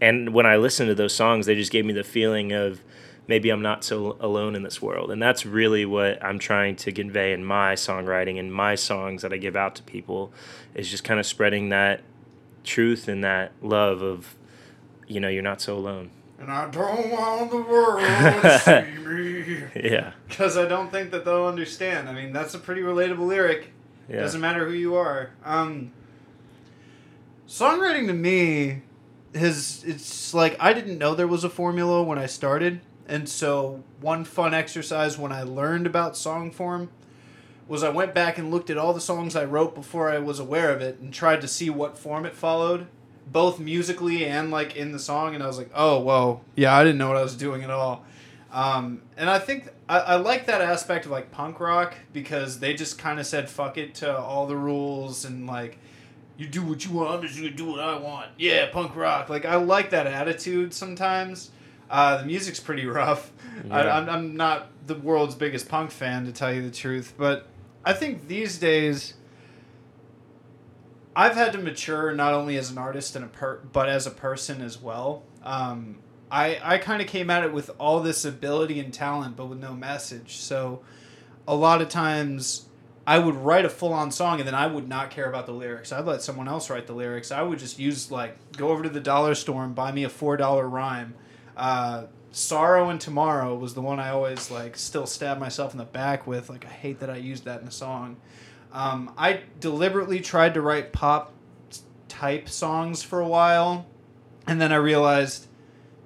And 0.00 0.34
when 0.34 0.46
I 0.46 0.56
listen 0.56 0.86
to 0.88 0.94
those 0.94 1.14
songs, 1.14 1.46
they 1.46 1.54
just 1.54 1.72
gave 1.72 1.84
me 1.84 1.92
the 1.92 2.04
feeling 2.04 2.52
of 2.52 2.82
maybe 3.28 3.50
I'm 3.50 3.62
not 3.62 3.84
so 3.84 4.16
alone 4.18 4.56
in 4.56 4.62
this 4.62 4.82
world. 4.82 5.10
And 5.10 5.22
that's 5.22 5.46
really 5.46 5.84
what 5.84 6.22
I'm 6.24 6.38
trying 6.38 6.74
to 6.76 6.90
convey 6.90 7.32
in 7.32 7.44
my 7.44 7.74
songwriting 7.74 8.40
and 8.40 8.52
my 8.52 8.74
songs 8.74 9.22
that 9.22 9.32
I 9.32 9.36
give 9.36 9.54
out 9.54 9.76
to 9.76 9.82
people 9.82 10.32
is 10.74 10.90
just 10.90 11.04
kind 11.04 11.20
of 11.20 11.26
spreading 11.26 11.68
that 11.68 12.00
truth 12.64 13.06
and 13.06 13.22
that 13.22 13.52
love 13.62 14.02
of, 14.02 14.34
you 15.06 15.20
know, 15.20 15.28
you're 15.28 15.42
not 15.42 15.60
so 15.60 15.76
alone. 15.76 16.10
And 16.40 16.50
I 16.50 16.70
don't 16.70 17.10
want 17.10 17.50
the 17.50 17.62
world 17.62 18.00
to 18.00 18.58
see 18.64 19.02
me. 19.02 19.64
Yeah. 19.90 20.12
Because 20.28 20.56
I 20.56 20.66
don't 20.66 20.90
think 20.90 21.10
that 21.10 21.24
they'll 21.24 21.46
understand. 21.46 22.08
I 22.08 22.12
mean, 22.12 22.32
that's 22.32 22.54
a 22.54 22.58
pretty 22.58 22.80
relatable 22.80 23.26
lyric. 23.26 23.72
Yeah. 24.08 24.20
Doesn't 24.20 24.40
matter 24.40 24.66
who 24.66 24.72
you 24.72 24.94
are. 24.94 25.30
Um, 25.44 25.92
songwriting 27.46 28.06
to 28.06 28.14
me 28.14 28.82
has 29.34 29.84
it's 29.86 30.32
like 30.32 30.56
I 30.58 30.72
didn't 30.72 30.96
know 30.96 31.14
there 31.14 31.26
was 31.26 31.44
a 31.44 31.50
formula 31.50 32.02
when 32.02 32.18
I 32.18 32.26
started, 32.26 32.80
and 33.08 33.28
so 33.28 33.82
one 34.00 34.24
fun 34.24 34.54
exercise 34.54 35.18
when 35.18 35.32
I 35.32 35.42
learned 35.42 35.86
about 35.86 36.16
song 36.16 36.50
form 36.50 36.90
was 37.66 37.82
I 37.82 37.88
went 37.90 38.14
back 38.14 38.38
and 38.38 38.50
looked 38.50 38.70
at 38.70 38.78
all 38.78 38.94
the 38.94 39.00
songs 39.00 39.34
I 39.34 39.44
wrote 39.44 39.74
before 39.74 40.10
I 40.10 40.18
was 40.18 40.38
aware 40.38 40.72
of 40.72 40.80
it 40.80 40.98
and 40.98 41.12
tried 41.12 41.40
to 41.40 41.48
see 41.48 41.68
what 41.68 41.98
form 41.98 42.24
it 42.24 42.34
followed 42.34 42.86
both 43.32 43.58
musically 43.58 44.24
and 44.24 44.50
like 44.50 44.76
in 44.76 44.92
the 44.92 44.98
song, 44.98 45.34
and 45.34 45.42
I 45.42 45.46
was 45.46 45.58
like, 45.58 45.70
oh, 45.74 46.00
whoa, 46.00 46.40
yeah, 46.54 46.76
I 46.76 46.84
didn't 46.84 46.98
know 46.98 47.08
what 47.08 47.16
I 47.16 47.22
was 47.22 47.36
doing 47.36 47.62
at 47.62 47.70
all. 47.70 48.04
Um, 48.50 49.02
and 49.16 49.28
I 49.28 49.38
think 49.38 49.68
I, 49.88 49.98
I 49.98 50.16
like 50.16 50.46
that 50.46 50.60
aspect 50.60 51.04
of 51.04 51.10
like 51.10 51.30
punk 51.30 51.60
rock 51.60 51.94
because 52.12 52.60
they 52.60 52.72
just 52.72 52.98
kind 52.98 53.20
of 53.20 53.26
said 53.26 53.50
fuck 53.50 53.76
it 53.76 53.94
to 53.96 54.16
all 54.16 54.46
the 54.46 54.56
rules 54.56 55.26
and 55.26 55.46
like 55.46 55.78
you 56.38 56.46
do 56.46 56.62
what 56.62 56.84
you 56.84 56.92
want, 56.92 57.10
I'm 57.10 57.22
just 57.22 57.36
gonna 57.36 57.50
do 57.50 57.66
what 57.66 57.80
I 57.80 57.98
want. 57.98 58.30
Yeah, 58.38 58.70
punk 58.70 58.96
rock. 58.96 59.28
Like 59.28 59.44
I 59.44 59.56
like 59.56 59.90
that 59.90 60.06
attitude 60.06 60.72
sometimes. 60.72 61.50
Uh, 61.90 62.18
the 62.18 62.26
music's 62.26 62.60
pretty 62.60 62.86
rough. 62.86 63.32
Yeah. 63.66 63.76
I, 63.76 63.98
I'm, 63.98 64.08
I'm 64.08 64.36
not 64.36 64.70
the 64.86 64.94
world's 64.94 65.34
biggest 65.34 65.68
punk 65.68 65.90
fan 65.90 66.24
to 66.26 66.32
tell 66.32 66.52
you 66.52 66.62
the 66.62 66.70
truth, 66.74 67.14
but 67.16 67.46
I 67.84 67.92
think 67.92 68.28
these 68.28 68.58
days 68.58 69.14
I've 71.14 71.34
had 71.34 71.52
to 71.52 71.58
mature 71.58 72.14
not 72.14 72.34
only 72.34 72.56
as 72.56 72.70
an 72.70 72.78
artist 72.78 73.16
and 73.16 73.24
a 73.24 73.28
per, 73.28 73.60
but 73.72 73.88
as 73.88 74.06
a 74.06 74.10
person 74.10 74.60
as 74.60 74.80
well. 74.80 75.24
Um, 75.42 75.98
I 76.30 76.60
I 76.62 76.78
kind 76.78 77.00
of 77.00 77.08
came 77.08 77.30
at 77.30 77.42
it 77.42 77.52
with 77.52 77.70
all 77.78 78.00
this 78.00 78.24
ability 78.24 78.78
and 78.80 78.92
talent, 78.92 79.36
but 79.36 79.46
with 79.46 79.58
no 79.58 79.74
message. 79.74 80.36
So 80.36 80.82
a 81.46 81.54
lot 81.54 81.80
of 81.80 81.88
times 81.88 82.66
I 83.06 83.18
would 83.18 83.36
write 83.36 83.64
a 83.64 83.70
full 83.70 83.94
on 83.94 84.10
song 84.10 84.38
and 84.38 84.46
then 84.46 84.54
I 84.54 84.66
would 84.66 84.86
not 84.86 85.10
care 85.10 85.28
about 85.28 85.46
the 85.46 85.52
lyrics. 85.52 85.92
I'd 85.92 86.04
let 86.04 86.20
someone 86.20 86.46
else 86.46 86.68
write 86.68 86.86
the 86.86 86.92
lyrics. 86.92 87.32
I 87.32 87.40
would 87.40 87.58
just 87.58 87.78
use 87.78 88.10
like 88.10 88.36
go 88.52 88.68
over 88.68 88.82
to 88.82 88.90
the 88.90 89.00
dollar 89.00 89.34
store 89.34 89.64
and 89.64 89.74
buy 89.74 89.92
me 89.92 90.04
a 90.04 90.10
four 90.10 90.36
dollar 90.36 90.68
rhyme. 90.68 91.14
Uh, 91.58 92.06
Sorrow 92.30 92.88
and 92.88 93.00
Tomorrow 93.00 93.56
was 93.56 93.74
the 93.74 93.82
one 93.82 93.98
I 93.98 94.10
always 94.10 94.50
like 94.50 94.76
still 94.76 95.06
stab 95.06 95.38
myself 95.38 95.72
in 95.72 95.78
the 95.78 95.84
back 95.84 96.26
with. 96.26 96.48
Like 96.48 96.64
I 96.64 96.70
hate 96.70 97.00
that 97.00 97.10
I 97.10 97.16
used 97.16 97.44
that 97.44 97.60
in 97.60 97.68
a 97.68 97.72
song. 97.72 98.16
Um, 98.72 99.12
I 99.16 99.42
deliberately 99.60 100.20
tried 100.20 100.54
to 100.54 100.60
write 100.60 100.92
pop 100.92 101.32
type 102.08 102.48
songs 102.48 103.02
for 103.02 103.20
a 103.20 103.28
while, 103.28 103.86
and 104.46 104.60
then 104.60 104.72
I 104.72 104.76
realized 104.76 105.46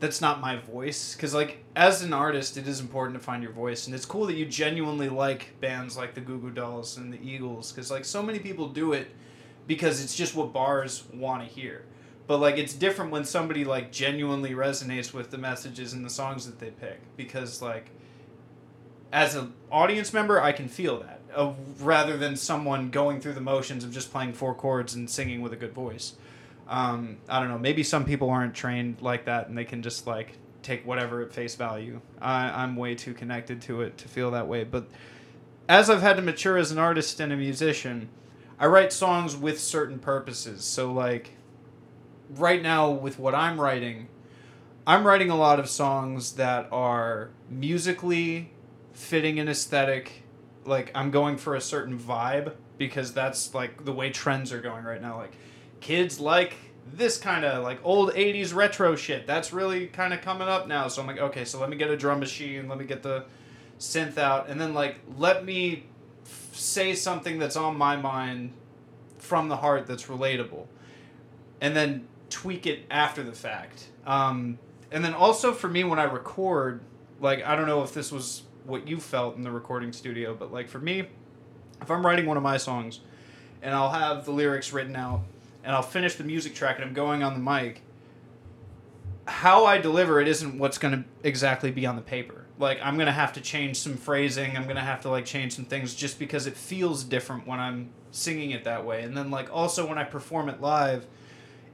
that's 0.01 0.21
not 0.21 0.41
my 0.41 0.57
voice. 0.57 1.15
Because, 1.15 1.35
like, 1.35 1.65
as 1.75 2.03
an 2.03 2.13
artist, 2.13 2.57
it 2.57 2.67
is 2.67 2.81
important 2.81 3.19
to 3.19 3.25
find 3.25 3.43
your 3.43 3.53
voice, 3.53 3.87
and 3.87 3.95
it's 3.95 4.05
cool 4.05 4.27
that 4.27 4.35
you 4.35 4.47
genuinely 4.47 5.09
like 5.09 5.59
bands 5.61 5.97
like 5.97 6.15
the 6.15 6.21
Goo 6.21 6.39
Goo 6.39 6.51
Dolls 6.51 6.97
and 6.97 7.13
the 7.13 7.19
Eagles, 7.23 7.73
because, 7.73 7.91
like, 7.91 8.05
so 8.05 8.23
many 8.23 8.39
people 8.39 8.69
do 8.69 8.93
it 8.93 9.09
because 9.67 10.03
it's 10.03 10.15
just 10.15 10.35
what 10.35 10.53
bars 10.53 11.05
want 11.15 11.47
to 11.47 11.49
hear. 11.49 11.85
But 12.33 12.41
like 12.41 12.57
it's 12.57 12.73
different 12.73 13.11
when 13.11 13.27
somebody 13.27 13.63
like 13.63 13.93
genuinely 13.93 14.53
resonates 14.53 15.13
with 15.13 15.31
the 15.31 15.37
messages 15.37 15.93
and 15.93 16.03
the 16.03 16.09
songs 16.09 16.47
that 16.47 16.61
they 16.61 16.71
pick 16.71 16.99
because 17.15 17.61
like 17.61 17.91
as 19.13 19.35
an 19.35 19.53
audience 19.71 20.15
member 20.15 20.41
I 20.41 20.53
can 20.53 20.67
feel 20.67 21.01
that 21.01 21.21
uh, 21.37 21.53
rather 21.79 22.17
than 22.17 22.37
someone 22.37 22.89
going 22.89 23.21
through 23.21 23.35
the 23.35 23.43
motions 23.43 23.85
of 23.85 23.93
just 23.93 24.11
playing 24.11 24.33
four 24.33 24.55
chords 24.55 24.95
and 24.95 25.11
singing 25.11 25.43
with 25.43 25.53
a 25.53 25.57
good 25.57 25.75
voice. 25.75 26.15
Um, 26.69 27.19
I 27.29 27.39
don't 27.39 27.51
know. 27.51 27.59
Maybe 27.59 27.83
some 27.83 28.07
people 28.07 28.31
aren't 28.31 28.55
trained 28.55 29.03
like 29.03 29.27
that, 29.27 29.49
and 29.49 29.59
they 29.59 29.67
can 29.67 29.83
just 29.83 30.07
like 30.07 30.39
take 30.63 30.87
whatever 30.87 31.21
at 31.21 31.35
face 31.35 31.55
value. 31.55 32.01
I, 32.19 32.63
I'm 32.63 32.77
way 32.77 32.95
too 32.95 33.13
connected 33.13 33.61
to 33.61 33.83
it 33.83 33.99
to 33.99 34.09
feel 34.09 34.31
that 34.31 34.49
way. 34.49 34.65
But 34.65 34.89
as 35.69 35.91
I've 35.91 36.01
had 36.01 36.17
to 36.17 36.23
mature 36.23 36.57
as 36.57 36.73
an 36.73 36.79
artist 36.79 37.21
and 37.21 37.31
a 37.31 37.37
musician, 37.37 38.09
I 38.59 38.69
write 38.69 38.91
songs 38.91 39.37
with 39.37 39.61
certain 39.61 39.99
purposes. 39.99 40.65
So 40.65 40.91
like 40.91 41.33
right 42.37 42.63
now 42.63 42.91
with 42.91 43.19
what 43.19 43.35
I'm 43.35 43.61
writing, 43.61 44.09
I'm 44.87 45.07
writing 45.07 45.31
a 45.31 45.37
lot 45.37 45.61
of 45.61 45.69
songs 45.69 46.33
that 46.33 46.69
are 46.73 47.31
musically 47.49 48.51
fitting 48.93 49.39
an 49.39 49.49
aesthetic 49.49 50.23
like 50.65 50.91
I'm 50.95 51.11
going 51.11 51.37
for 51.37 51.55
a 51.55 51.61
certain 51.61 51.99
vibe 51.99 52.53
because 52.79 53.13
that's 53.13 53.55
like 53.55 53.85
the 53.85 53.93
way 53.93 54.11
trends 54.11 54.53
are 54.53 54.61
going 54.61 54.85
right 54.85 55.01
now. 55.01 55.17
Like 55.17 55.33
kids 55.81 56.21
like 56.21 56.55
this 56.93 57.19
kind 57.19 57.45
of 57.45 57.63
like 57.63 57.81
old 57.85 58.13
80s 58.13 58.55
retro 58.55 58.97
shit. 58.97 59.27
That's 59.27 59.53
really 59.53 59.87
kind 59.87 60.13
of 60.13 60.21
coming 60.21 60.49
up 60.49 60.69
now. 60.69 60.89
So 60.89 61.01
I'm 61.01 61.07
like, 61.07 61.19
okay, 61.19 61.45
so 61.45 61.61
let 61.61 61.71
me 61.71 61.77
get 61.77 61.91
a 61.91 61.97
drum 61.97 62.21
machine, 62.21 62.69
let 62.69 62.79
me 62.79 62.85
get 62.85 63.03
the 63.03 63.25
synth 63.79 64.19
out 64.19 64.49
and 64.49 64.61
then 64.61 64.75
like 64.75 65.01
let 65.17 65.45
me 65.45 65.85
f- 66.25 66.51
say 66.53 66.95
something 66.95 67.39
that's 67.39 67.57
on 67.57 67.77
my 67.77 67.97
mind 67.97 68.53
from 69.19 69.49
the 69.49 69.57
heart 69.57 69.87
that's 69.87 70.05
relatable. 70.05 70.67
And 71.61 71.75
then 71.77 72.07
tweak 72.33 72.67
it 72.67 72.85
after 72.91 73.23
the 73.23 73.33
fact. 73.33 73.89
Um, 74.07 74.59
and 74.91 75.05
then 75.05 75.15
also 75.15 75.53
for 75.53 75.69
me 75.69 75.85
when 75.85 75.99
I 75.99 76.05
record, 76.05 76.81
like 77.21 77.45
I 77.45 77.55
don't 77.55 77.67
know 77.67 77.83
if 77.83 77.93
this 77.93 78.11
was 78.11 78.43
what 78.65 78.89
you 78.89 78.99
felt 78.99 79.37
in 79.37 79.43
the 79.43 79.51
recording 79.51 79.93
studio, 79.93 80.35
but 80.35 80.53
like 80.53 80.69
for 80.69 80.79
me, 80.79 81.09
if 81.81 81.91
I'm 81.91 82.05
writing 82.05 82.27
one 82.27 82.37
of 82.37 82.43
my 82.43 82.57
songs 82.57 83.01
and 83.61 83.75
I'll 83.75 83.91
have 83.91 84.25
the 84.25 84.33
lyrics 84.33 84.73
written 84.73 84.97
out 84.97 85.21
and 85.63 85.75
I'll 85.75 85.83
finish 85.83 86.15
the 86.15 86.25
music 86.25 86.55
track 86.55 86.77
and 86.77 86.85
I'm 86.85 86.95
going 86.95 87.23
on 87.23 87.35
the 87.35 87.41
mic, 87.41 87.83
how 89.27 89.67
I 89.67 89.79
deliver 89.79 90.21
it 90.21 90.27
isn't 90.27 90.59
what's 90.59 90.79
going 90.79 91.03
to 91.03 91.05
exactly 91.23 91.71
be 91.71 91.87
on 91.87 91.97
the 91.97 92.03
paper. 92.03 92.47
Like 92.59 92.79
I'm 92.83 92.95
going 92.95 93.07
to 93.07 93.13
have 93.13 93.35
to 93.35 93.41
change 93.41 93.77
some 93.77 93.97
phrasing, 93.97 94.57
I'm 94.57 94.65
going 94.65 94.77
to 94.77 94.83
have 94.83 95.03
to 95.03 95.11
like 95.11 95.27
change 95.27 95.55
some 95.55 95.65
things 95.65 95.95
just 95.95 96.19
because 96.19 96.47
it 96.47 96.57
feels 96.57 97.05
different 97.05 97.47
when 97.47 97.61
I'm 97.61 97.91
singing 98.11 98.53
it 98.53 98.65
that 98.65 98.87
way. 98.87 99.03
And 99.03 99.17
then 99.17 99.31
like 99.31 99.53
also 99.53 99.87
when 99.87 99.99
I 99.99 100.05
perform 100.05 100.49
it 100.49 100.61
live, 100.61 101.07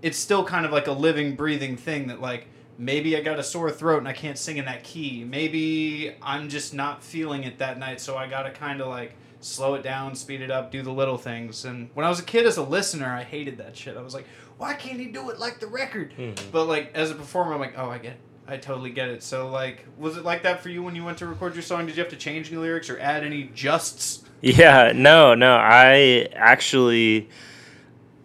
it's 0.02 0.19
still 0.19 0.45
kind 0.45 0.64
of 0.64 0.73
like 0.73 0.87
a 0.87 0.93
living 0.93 1.35
breathing 1.35 1.76
thing 1.76 2.09
that 2.09 2.21
like 2.21 2.47
maybe 2.78 3.17
I 3.17 3.21
got 3.21 3.38
a 3.38 3.43
sore 3.43 3.71
throat 3.71 3.99
and 3.99 4.09
I 4.09 4.12
can't 4.12 4.38
sing 4.38 4.57
in 4.57 4.64
that 4.67 4.85
key. 4.85 5.25
Maybe 5.25 6.14
I'm 6.23 6.49
just 6.49 6.73
not 6.75 7.02
feeling 7.02 7.45
it 7.45 7.59
that 7.59 7.78
night, 7.78 8.00
so 8.00 8.17
I 8.17 8.28
got 8.28 8.43
to 8.43 8.50
kind 8.50 8.81
of 8.81 8.88
like 8.88 9.14
slow 9.40 9.75
it 9.75 9.83
down, 9.83 10.14
speed 10.14 10.40
it 10.40 10.50
up, 10.50 10.71
do 10.71 10.83
the 10.83 10.93
little 10.93 11.19
things. 11.19 11.64
And 11.64 11.90
when 11.95 12.05
I 12.07 12.09
was 12.09 12.21
a 12.21 12.25
kid 12.25 12.47
as 12.47 12.57
a 12.57 12.62
listener, 12.62 13.07
I 13.07 13.23
hated 13.25 13.59
that 13.59 13.76
shit. 13.76 13.97
I 13.97 14.02
was 14.02 14.14
like, 14.14 14.26
why 14.57 14.75
can't 14.75 14.99
he 14.99 15.07
do 15.07 15.31
it 15.31 15.38
like 15.38 15.61
the 15.61 15.67
record? 15.67 16.12
Mhm. 16.17 16.37
But 16.52 16.64
like 16.67 16.93
as 16.95 17.11
a 17.11 17.14
performer, 17.14 17.55
I'm 17.55 17.61
like, 17.61 17.75
oh, 17.76 17.88
I 17.90 17.99
get 17.99 18.12
it. 18.12 18.21
I 18.50 18.57
totally 18.57 18.90
get 18.90 19.09
it. 19.09 19.23
So 19.23 19.49
like, 19.49 19.85
was 19.99 20.17
it 20.17 20.25
like 20.25 20.43
that 20.45 20.62
for 20.62 20.69
you 20.71 20.83
when 20.83 20.95
you 20.95 21.05
went 21.05 21.19
to 21.19 21.26
record 21.26 21.55
your 21.55 21.62
song? 21.62 21.87
Did 21.87 21.97
you 21.97 22.02
have 22.02 22.11
to 22.11 22.17
change 22.17 22.49
any 22.49 22.57
lyrics 22.57 22.88
or 22.88 22.99
add 22.99 23.23
any 23.25 23.50
justs? 23.55 24.25
Yeah, 24.40 24.93
no, 24.95 25.35
no. 25.35 25.57
I 25.57 26.28
actually, 26.33 27.28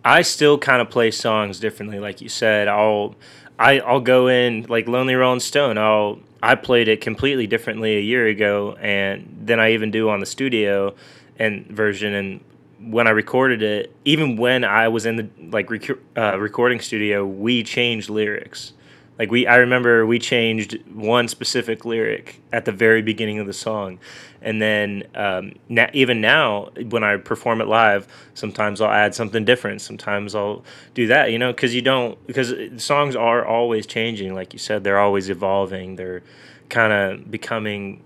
I 0.06 0.22
still 0.22 0.58
kind 0.58 0.82
of 0.82 0.90
play 0.90 1.12
songs 1.12 1.60
differently. 1.60 2.00
Like 2.00 2.22
you 2.22 2.30
said, 2.30 2.68
I'll, 2.68 3.16
I, 3.58 3.80
I'll 3.80 4.02
go 4.02 4.28
in 4.28 4.66
like 4.68 4.88
Lonely 4.88 5.16
Rolling 5.16 5.40
Stone. 5.40 5.78
I'll, 5.78 6.20
I 6.42 6.56
played 6.56 6.88
it 6.90 7.00
completely 7.00 7.48
differently 7.48 7.96
a 7.96 8.02
year 8.02 8.28
ago, 8.28 8.76
and 8.80 9.44
then 9.44 9.60
I 9.60 9.72
even 9.72 9.92
do 9.92 10.10
on 10.10 10.20
the 10.20 10.26
studio 10.26 10.94
and 11.40 11.66
version. 11.68 12.14
And 12.14 12.42
when 12.92 13.08
I 13.08 13.12
recorded 13.12 13.62
it, 13.62 13.96
even 14.04 14.36
when 14.36 14.66
I 14.66 14.90
was 14.90 15.06
in 15.06 15.16
the 15.16 15.30
like 15.52 15.70
rec- 15.70 15.98
uh, 16.18 16.38
recording 16.38 16.82
studio, 16.82 17.26
we 17.26 17.64
changed 17.64 18.10
lyrics. 18.10 18.74
Like 19.20 19.30
we, 19.30 19.46
I 19.46 19.58
remember 19.58 20.06
we 20.06 20.18
changed 20.18 20.80
one 20.92 21.28
specific 21.28 21.86
lyric 21.86 22.42
at 22.52 22.66
the 22.66 22.72
very 22.72 23.02
beginning 23.02 23.40
of 23.40 23.46
the 23.46 23.54
song, 23.54 24.00
and 24.42 24.62
then 24.62 25.04
um, 25.14 25.54
na- 25.70 25.90
even 25.94 26.20
now 26.20 26.70
when 26.90 27.04
I 27.04 27.18
perform 27.18 27.62
it 27.62 27.68
live, 27.68 28.08
sometimes 28.34 28.82
I'll 28.82 28.92
add 28.92 29.14
something 29.14 29.46
different. 29.46 29.82
Sometimes 29.82 30.34
I'll 30.34 30.64
do 30.96 31.08
that, 31.08 31.32
you 31.32 31.38
know, 31.38 31.54
because 31.54 31.76
you 31.76 31.82
don't 31.82 32.26
because 32.26 32.54
songs 32.84 33.16
are 33.16 33.46
always 33.46 33.86
changing. 33.86 34.34
Like 34.34 34.52
you 34.52 34.60
said, 34.60 34.84
they're 34.84 35.00
always 35.00 35.30
evolving. 35.30 35.96
They're 35.96 36.24
kind 36.70 36.92
of 36.92 37.30
becoming 37.30 38.04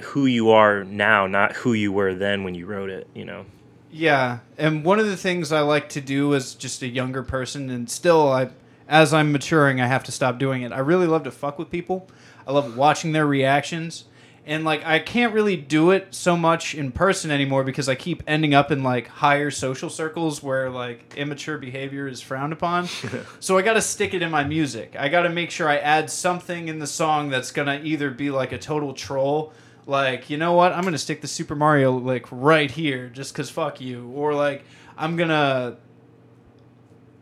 who 0.00 0.24
you 0.24 0.50
are 0.50 0.84
now, 0.84 1.26
not 1.26 1.52
who 1.52 1.74
you 1.74 1.92
were 1.92 2.14
then 2.14 2.44
when 2.44 2.54
you 2.54 2.64
wrote 2.64 2.88
it. 2.88 3.06
You 3.14 3.26
know. 3.26 3.44
Yeah, 3.92 4.38
and 4.56 4.84
one 4.84 5.00
of 5.00 5.06
the 5.06 5.16
things 5.16 5.50
I 5.50 5.60
like 5.60 5.88
to 5.90 6.00
do 6.00 6.34
as 6.34 6.54
just 6.54 6.80
a 6.80 6.88
younger 6.88 7.22
person, 7.22 7.70
and 7.70 7.90
still, 7.90 8.30
I 8.30 8.50
as 8.90 9.14
I'm 9.14 9.30
maturing, 9.30 9.80
I 9.80 9.86
have 9.86 10.02
to 10.04 10.12
stop 10.12 10.38
doing 10.38 10.62
it. 10.62 10.72
I 10.72 10.80
really 10.80 11.06
love 11.06 11.22
to 11.22 11.30
fuck 11.30 11.58
with 11.58 11.70
people. 11.70 12.08
I 12.46 12.52
love 12.52 12.76
watching 12.76 13.12
their 13.12 13.26
reactions, 13.26 14.04
and 14.44 14.64
like 14.64 14.84
I 14.84 14.98
can't 14.98 15.32
really 15.32 15.56
do 15.56 15.92
it 15.92 16.08
so 16.12 16.36
much 16.36 16.74
in 16.74 16.90
person 16.90 17.30
anymore 17.30 17.62
because 17.62 17.88
I 17.88 17.94
keep 17.94 18.24
ending 18.26 18.52
up 18.52 18.72
in 18.72 18.82
like 18.82 19.06
higher 19.06 19.52
social 19.52 19.88
circles 19.88 20.42
where 20.42 20.68
like 20.68 21.14
immature 21.16 21.56
behavior 21.56 22.08
is 22.08 22.20
frowned 22.20 22.52
upon. 22.52 22.88
so 23.40 23.56
I 23.56 23.62
got 23.62 23.74
to 23.74 23.80
stick 23.80 24.12
it 24.12 24.22
in 24.22 24.30
my 24.30 24.42
music. 24.42 24.96
I 24.98 25.08
got 25.08 25.22
to 25.22 25.28
make 25.28 25.52
sure 25.52 25.68
I 25.68 25.76
add 25.76 26.10
something 26.10 26.66
in 26.66 26.80
the 26.80 26.86
song 26.88 27.28
that's 27.28 27.52
gonna 27.52 27.80
either 27.84 28.10
be 28.10 28.30
like 28.30 28.50
a 28.50 28.58
total 28.58 28.92
troll 28.92 29.52
like 29.86 30.28
you 30.28 30.36
know 30.36 30.52
what 30.52 30.72
i'm 30.72 30.84
gonna 30.84 30.98
stick 30.98 31.22
the 31.22 31.26
super 31.26 31.56
mario 31.56 31.90
like 31.90 32.26
right 32.30 32.70
here 32.70 33.08
just 33.08 33.32
because 33.32 33.48
fuck 33.48 33.80
you 33.80 34.10
or 34.10 34.34
like 34.34 34.62
i'm 34.98 35.16
gonna 35.16 35.74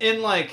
in 0.01 0.21
like 0.21 0.51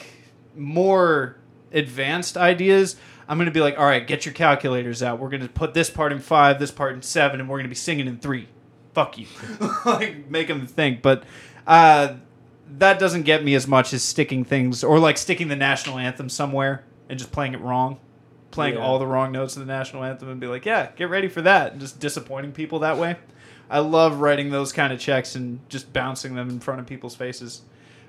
more 0.57 1.37
advanced 1.71 2.37
ideas 2.37 2.95
i'm 3.27 3.37
gonna 3.37 3.51
be 3.51 3.59
like 3.59 3.77
all 3.77 3.85
right 3.85 4.07
get 4.07 4.25
your 4.25 4.33
calculators 4.33 5.03
out 5.03 5.19
we're 5.19 5.29
gonna 5.29 5.47
put 5.47 5.73
this 5.73 5.89
part 5.89 6.11
in 6.11 6.19
five 6.19 6.59
this 6.59 6.71
part 6.71 6.93
in 6.93 7.01
seven 7.01 7.39
and 7.39 7.49
we're 7.49 7.57
gonna 7.57 7.67
be 7.69 7.75
singing 7.75 8.07
in 8.07 8.17
three 8.17 8.47
fuck 8.93 9.17
you 9.17 9.25
like 9.85 10.29
make 10.29 10.47
them 10.47 10.65
think 10.65 11.01
but 11.01 11.23
uh 11.67 12.13
that 12.77 12.97
doesn't 12.97 13.23
get 13.23 13.43
me 13.43 13.53
as 13.55 13.67
much 13.67 13.93
as 13.93 14.01
sticking 14.01 14.43
things 14.45 14.83
or 14.83 14.99
like 14.99 15.17
sticking 15.17 15.47
the 15.49 15.55
national 15.55 15.97
anthem 15.97 16.29
somewhere 16.29 16.83
and 17.09 17.19
just 17.19 17.31
playing 17.31 17.53
it 17.53 17.61
wrong 17.61 17.99
playing 18.51 18.75
Yeah. 18.75 18.81
all 18.85 18.97
the 18.99 19.07
wrong 19.07 19.31
notes 19.33 19.57
of 19.57 19.59
the 19.65 19.71
national 19.73 20.01
anthem 20.05 20.29
and 20.29 20.39
be 20.39 20.47
like, 20.47 20.65
yeah, 20.65 20.87
get 20.95 21.09
ready 21.09 21.27
for 21.27 21.41
that, 21.41 21.73
and 21.73 21.81
just 21.81 21.99
disappointing 21.99 22.53
people 22.53 22.79
that 22.79 22.97
way. 22.97 23.17
I 23.69 23.79
love 23.79 24.21
writing 24.21 24.49
those 24.49 24.71
kind 24.71 24.93
of 24.93 24.99
checks 24.99 25.35
and 25.35 25.59
just 25.67 25.91
bouncing 25.91 26.35
them 26.35 26.49
in 26.49 26.61
front 26.61 26.79
of 26.79 26.85
people's 26.87 27.15
faces. 27.15 27.63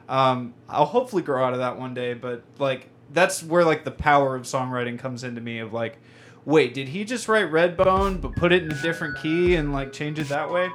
Um, 0.08 0.54
I'll 0.68 0.84
hopefully 0.84 1.22
grow 1.22 1.44
out 1.44 1.52
of 1.52 1.58
that 1.58 1.78
one 1.78 1.94
day, 1.94 2.14
but 2.14 2.42
like 2.58 2.88
that's 3.12 3.42
where 3.42 3.64
like 3.64 3.84
the 3.84 3.90
power 3.90 4.34
of 4.36 4.42
songwriting 4.42 4.98
comes 4.98 5.24
into 5.24 5.40
me. 5.40 5.58
Of 5.58 5.72
like, 5.72 5.98
wait, 6.44 6.74
did 6.74 6.88
he 6.88 7.04
just 7.04 7.28
write 7.28 7.50
Redbone 7.50 8.20
but 8.20 8.36
put 8.36 8.52
it 8.52 8.62
in 8.62 8.72
a 8.72 8.82
different 8.82 9.18
key 9.18 9.56
and 9.56 9.72
like 9.72 9.92
change 9.92 10.18
it 10.18 10.28
that 10.28 10.50
way? 10.50 10.68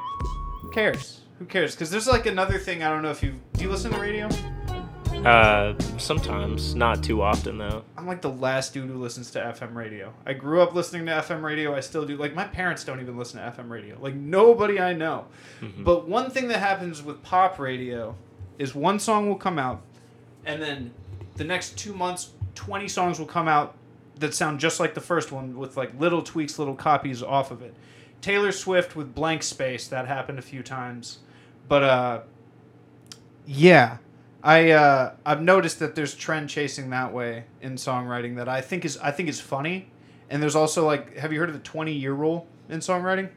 Who 0.62 0.72
cares? 0.72 1.22
Who 1.40 1.46
cares? 1.46 1.74
Because 1.76 1.90
there's 1.90 2.08
like 2.08 2.26
another 2.26 2.60
thing. 2.60 2.84
I 2.84 2.90
don't 2.90 3.02
know 3.02 3.12
if 3.12 3.24
you 3.24 3.36
do 3.54 3.64
you 3.64 3.70
listen 3.70 3.92
to 3.92 4.00
radio. 4.00 4.30
Uh, 5.26 5.78
sometimes, 6.00 6.74
not 6.74 7.04
too 7.04 7.22
often 7.22 7.58
though. 7.58 7.84
I'm 7.96 8.08
like 8.08 8.22
the 8.22 8.32
last 8.32 8.74
dude 8.74 8.90
who 8.90 8.98
listens 8.98 9.30
to 9.32 9.40
FM 9.40 9.76
radio. 9.76 10.14
I 10.26 10.34
grew 10.34 10.62
up 10.62 10.74
listening 10.74 11.06
to 11.06 11.12
FM 11.12 11.44
radio. 11.44 11.76
I 11.76 11.80
still 11.80 12.06
do. 12.06 12.18
Like 12.18 12.34
my 12.34 12.46
parents 12.46 12.84
don't 12.84 13.00
even 13.00 13.18
listen 13.18 13.40
to 13.40 13.62
FM 13.62 13.70
radio. 13.70 13.98
Like 14.00 14.16
nobody 14.16 14.80
I 14.80 14.94
know. 14.94 15.26
But 15.78 16.08
one 16.08 16.32
thing 16.32 16.48
that 16.48 16.60
happens 16.60 17.04
with 17.04 17.22
pop 17.22 17.60
radio 17.60 18.16
is 18.62 18.76
one 18.76 19.00
song 19.00 19.28
will 19.28 19.36
come 19.36 19.58
out, 19.58 19.82
and 20.46 20.62
then 20.62 20.92
the 21.36 21.44
next 21.44 21.80
two 21.80 21.94
months, 21.94 22.30
twenty 22.54 22.88
songs 22.88 23.18
will 23.18 23.26
come 23.26 23.48
out 23.48 23.76
that 24.20 24.36
sound 24.36 24.60
just 24.60 24.80
like 24.80 24.94
the 24.94 25.02
first 25.02 25.32
one 25.32 25.58
with 25.58 25.76
like 25.76 26.00
little 26.00 26.22
tweaks, 26.22 26.60
little 26.60 26.76
copies 26.76 27.24
off 27.24 27.50
of 27.50 27.64
it. 27.64 27.74
Taylor 28.22 28.52
Swift 28.52 28.96
with 28.96 29.16
Blank 29.16 29.42
Space 29.42 29.88
that 29.88 30.08
happened 30.08 30.38
a 30.38 30.44
few 30.44 30.62
times, 30.62 31.20
but 31.68 31.82
uh, 31.82 32.22
yeah, 33.48 33.98
I 34.44 34.70
uh, 34.70 35.16
I've 35.26 35.42
noticed 35.42 35.80
that 35.80 35.96
there's 35.96 36.14
trend 36.14 36.48
chasing 36.48 36.92
that 36.92 37.12
way 37.12 37.46
in 37.64 37.78
songwriting 37.78 38.36
that 38.36 38.48
I 38.48 38.62
think 38.62 38.86
is 38.86 38.96
I 39.00 39.10
think 39.10 39.28
is 39.28 39.42
funny, 39.42 39.90
and 40.30 40.42
there's 40.42 40.56
also 40.56 40.86
like 40.86 41.18
have 41.18 41.34
you 41.34 41.40
heard 41.40 41.50
of 41.50 41.56
the 41.56 41.64
twenty 41.64 41.94
year 41.94 42.14
rule 42.14 42.46
in 42.70 42.80
songwriting? 42.80 43.30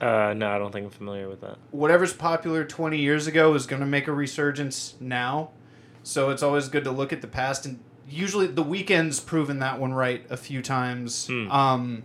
Uh, 0.00 0.32
no, 0.34 0.50
I 0.50 0.58
don't 0.58 0.72
think 0.72 0.86
I'm 0.86 0.90
familiar 0.90 1.28
with 1.28 1.42
that. 1.42 1.58
Whatever's 1.72 2.12
popular 2.12 2.64
twenty 2.64 2.98
years 2.98 3.26
ago 3.26 3.54
is 3.54 3.66
going 3.66 3.80
to 3.80 3.86
make 3.86 4.08
a 4.08 4.12
resurgence 4.12 4.94
now, 4.98 5.50
so 6.02 6.30
it's 6.30 6.42
always 6.42 6.68
good 6.68 6.84
to 6.84 6.90
look 6.90 7.12
at 7.12 7.20
the 7.20 7.26
past 7.26 7.66
and 7.66 7.80
usually 8.10 8.46
the 8.46 8.64
Weeknd's 8.64 9.20
proven 9.20 9.60
that 9.60 9.78
one 9.78 9.92
right 9.92 10.24
a 10.30 10.36
few 10.36 10.62
times. 10.62 11.26
Hmm. 11.26 11.50
Um, 11.50 12.04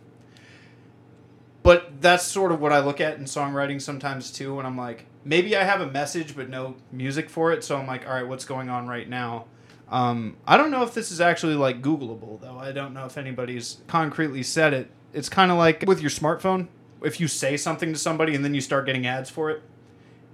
but 1.63 2.01
that's 2.01 2.23
sort 2.23 2.51
of 2.51 2.61
what 2.61 2.71
I 2.71 2.79
look 2.79 3.01
at 3.01 3.17
in 3.17 3.25
songwriting 3.25 3.81
sometimes 3.81 4.31
too. 4.31 4.55
When 4.55 4.65
I'm 4.65 4.77
like, 4.77 5.05
maybe 5.23 5.55
I 5.55 5.63
have 5.63 5.81
a 5.81 5.87
message 5.87 6.35
but 6.35 6.49
no 6.49 6.75
music 6.91 7.29
for 7.29 7.51
it, 7.51 7.63
so 7.63 7.77
I'm 7.77 7.87
like, 7.87 8.07
all 8.07 8.13
right, 8.13 8.27
what's 8.27 8.45
going 8.45 8.69
on 8.69 8.87
right 8.87 9.09
now? 9.09 9.45
Um, 9.89 10.37
I 10.47 10.57
don't 10.57 10.71
know 10.71 10.83
if 10.83 10.93
this 10.93 11.11
is 11.11 11.21
actually 11.21 11.55
like 11.55 11.81
Googleable 11.81 12.41
though. 12.41 12.57
I 12.57 12.71
don't 12.71 12.93
know 12.93 13.05
if 13.05 13.17
anybody's 13.17 13.77
concretely 13.87 14.43
said 14.43 14.73
it. 14.73 14.91
It's 15.13 15.29
kind 15.29 15.51
of 15.51 15.57
like 15.57 15.83
with 15.87 16.01
your 16.01 16.11
smartphone. 16.11 16.67
If 17.05 17.19
you 17.19 17.27
say 17.27 17.57
something 17.57 17.93
to 17.93 17.99
somebody 17.99 18.35
and 18.35 18.43
then 18.43 18.53
you 18.53 18.61
start 18.61 18.85
getting 18.85 19.05
ads 19.05 19.29
for 19.29 19.49
it, 19.51 19.61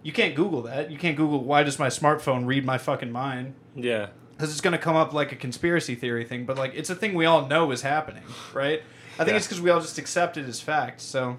you 0.03 0.11
can't 0.11 0.33
Google 0.35 0.61
that. 0.63 0.89
You 0.91 0.97
can't 0.97 1.15
Google 1.17 1.43
why 1.43 1.63
does 1.63 1.77
my 1.77 1.87
smartphone 1.87 2.45
read 2.45 2.65
my 2.65 2.77
fucking 2.77 3.11
mind 3.11 3.53
Yeah. 3.75 4.07
because 4.31 4.51
it's 4.51 4.61
going 4.61 4.71
to 4.73 4.77
come 4.79 4.95
up 4.95 5.13
like 5.13 5.31
a 5.31 5.35
conspiracy 5.35 5.95
theory 5.95 6.25
thing, 6.25 6.45
but 6.45 6.57
like 6.57 6.73
it's 6.73 6.89
a 6.89 6.95
thing 6.95 7.13
we 7.13 7.25
all 7.25 7.47
know 7.47 7.71
is 7.71 7.81
happening, 7.83 8.23
right? 8.53 8.81
I 9.15 9.17
think 9.25 9.29
Yeah. 9.29 9.35
it's 9.37 9.47
because 9.47 9.61
we 9.61 9.69
all 9.69 9.81
just 9.81 9.97
accept 9.97 10.37
it 10.37 10.47
as 10.47 10.59
fact. 10.61 11.01
So, 11.01 11.37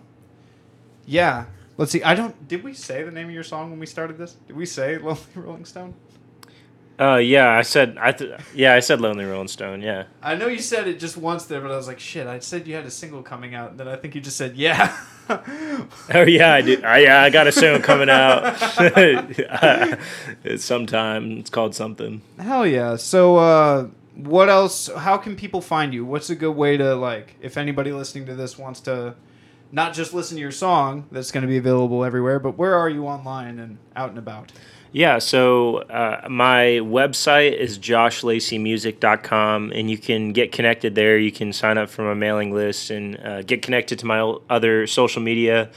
yeah. 1.07 1.47
Let's 1.79 1.91
see. 1.91 2.03
I 2.03 2.15
don't. 2.15 2.47
Did 2.47 2.63
we 2.63 2.75
say 2.75 3.03
the 3.03 3.11
name 3.11 3.29
of 3.29 3.33
your 3.35 3.43
song 3.43 3.71
when 3.71 3.81
we 3.81 3.87
started 3.87 4.19
this? 4.19 4.35
Did 4.47 4.57
we 4.57 4.67
say 4.67 4.99
Lonely 4.99 5.21
Rolling 5.35 5.65
Stone? 5.65 5.95
Uh, 7.03 7.17
yeah, 7.17 7.51
I 7.51 7.63
said 7.63 7.97
I 7.99 8.13
th- 8.13 8.39
yeah, 8.55 8.75
I 8.75 8.81
said 8.81 9.01
Lonely 9.01 9.25
Rolling 9.25 9.49
Stone. 9.49 9.83
Yeah. 9.83 10.05
I 10.23 10.37
know 10.37 10.47
you 10.47 10.61
said 10.61 10.87
it 10.87 11.01
just 11.01 11.17
once 11.17 11.47
there, 11.47 11.61
but 11.61 11.73
I 11.73 11.77
was 11.77 11.89
like, 11.89 11.99
shit. 11.99 12.29
I 12.29 12.39
said 12.39 12.69
you 12.69 12.77
had 12.77 12.87
a 12.87 12.91
single 12.91 13.23
coming 13.23 13.57
out, 13.57 13.73
and 13.73 13.81
then 13.81 13.89
I 13.89 13.97
think 13.97 14.15
you 14.15 14.21
just 14.21 14.37
said 14.37 14.57
yeah. 14.57 14.97
Oh 15.29 16.23
yeah, 16.27 16.53
I 16.53 16.61
did. 16.61 16.85
I, 16.85 16.99
yeah, 16.99 17.23
I 17.23 17.31
got 17.31 17.47
a 17.47 17.53
song 17.53 17.81
coming 17.81 18.11
out. 18.11 18.57
it's 20.45 20.65
sometime. 20.65 21.39
It's 21.39 21.49
called 21.49 21.75
something. 21.75 22.21
Hell 22.39 22.67
yeah. 22.67 22.97
So, 22.97 23.37
uh, 23.37 23.89
what 24.15 24.51
else? 24.51 24.91
How 24.95 25.17
can 25.17 25.37
people 25.37 25.61
find 25.61 25.95
you? 25.95 26.05
What's 26.05 26.29
a 26.29 26.35
good 26.35 26.57
way 26.57 26.77
to 26.77 26.97
like, 26.97 27.37
if 27.41 27.57
anybody 27.57 27.93
listening 27.93 28.27
to 28.27 28.35
this 28.35 28.59
wants 28.59 28.81
to 28.81 29.15
not 29.71 29.95
just 29.95 30.13
listen 30.13 30.37
to 30.37 30.41
your 30.41 30.51
song 30.51 31.07
that's 31.11 31.31
going 31.31 31.43
to 31.43 31.49
be 31.49 31.57
available 31.57 32.05
everywhere, 32.05 32.39
but 32.39 32.59
where 32.59 32.75
are 32.75 32.91
you 32.91 33.07
online 33.07 33.59
and 33.59 33.79
out 33.97 34.11
and 34.11 34.19
about? 34.19 34.53
Yeah, 34.93 35.21
so 35.21 35.79
uh, 35.79 36.27
my 36.29 36.81
website 36.83 37.57
is 37.57 37.79
joshlaceymusic.com, 37.79 39.73
and 39.75 39.91
you 39.91 39.97
can 39.97 40.33
get 40.33 40.53
connected 40.53 40.95
there. 40.95 41.17
You 41.17 41.33
can 41.33 41.55
sign 41.55 41.79
up 41.79 41.89
for 41.89 42.03
my 42.03 42.13
mailing 42.13 42.53
list 42.53 42.91
and 42.91 43.19
uh, 43.19 43.41
get 43.41 43.63
connected 43.63 43.99
to 44.01 44.07
my 44.07 44.21
other 44.51 44.87
social 44.87 45.23
media. 45.23 45.71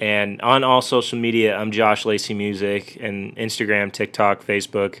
And 0.00 0.42
on 0.42 0.64
all 0.64 0.82
social 0.82 1.18
media, 1.18 1.56
I'm 1.56 1.72
Josh 1.72 2.04
Lacey 2.04 2.34
Music, 2.34 2.98
and 3.00 3.34
Instagram, 3.36 3.90
TikTok, 3.90 4.44
Facebook. 4.44 5.00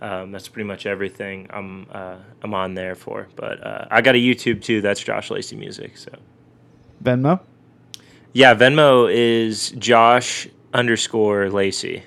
Um, 0.00 0.30
that's 0.30 0.48
pretty 0.48 0.66
much 0.66 0.86
everything 0.86 1.48
I'm 1.50 1.86
uh, 1.90 2.16
I'm 2.42 2.54
on 2.54 2.74
there 2.74 2.94
for. 2.94 3.28
But 3.34 3.66
uh, 3.66 3.86
I 3.90 4.00
got 4.02 4.14
a 4.14 4.18
YouTube 4.18 4.62
too. 4.62 4.80
That's 4.80 5.00
Josh 5.00 5.30
Lacey 5.30 5.56
Music. 5.56 5.98
So 5.98 6.12
Venmo? 7.02 7.40
yeah, 8.32 8.54
Venmo 8.54 9.12
is 9.12 9.72
Josh 9.72 10.48
underscore 10.72 11.50
Lacey. 11.50 12.04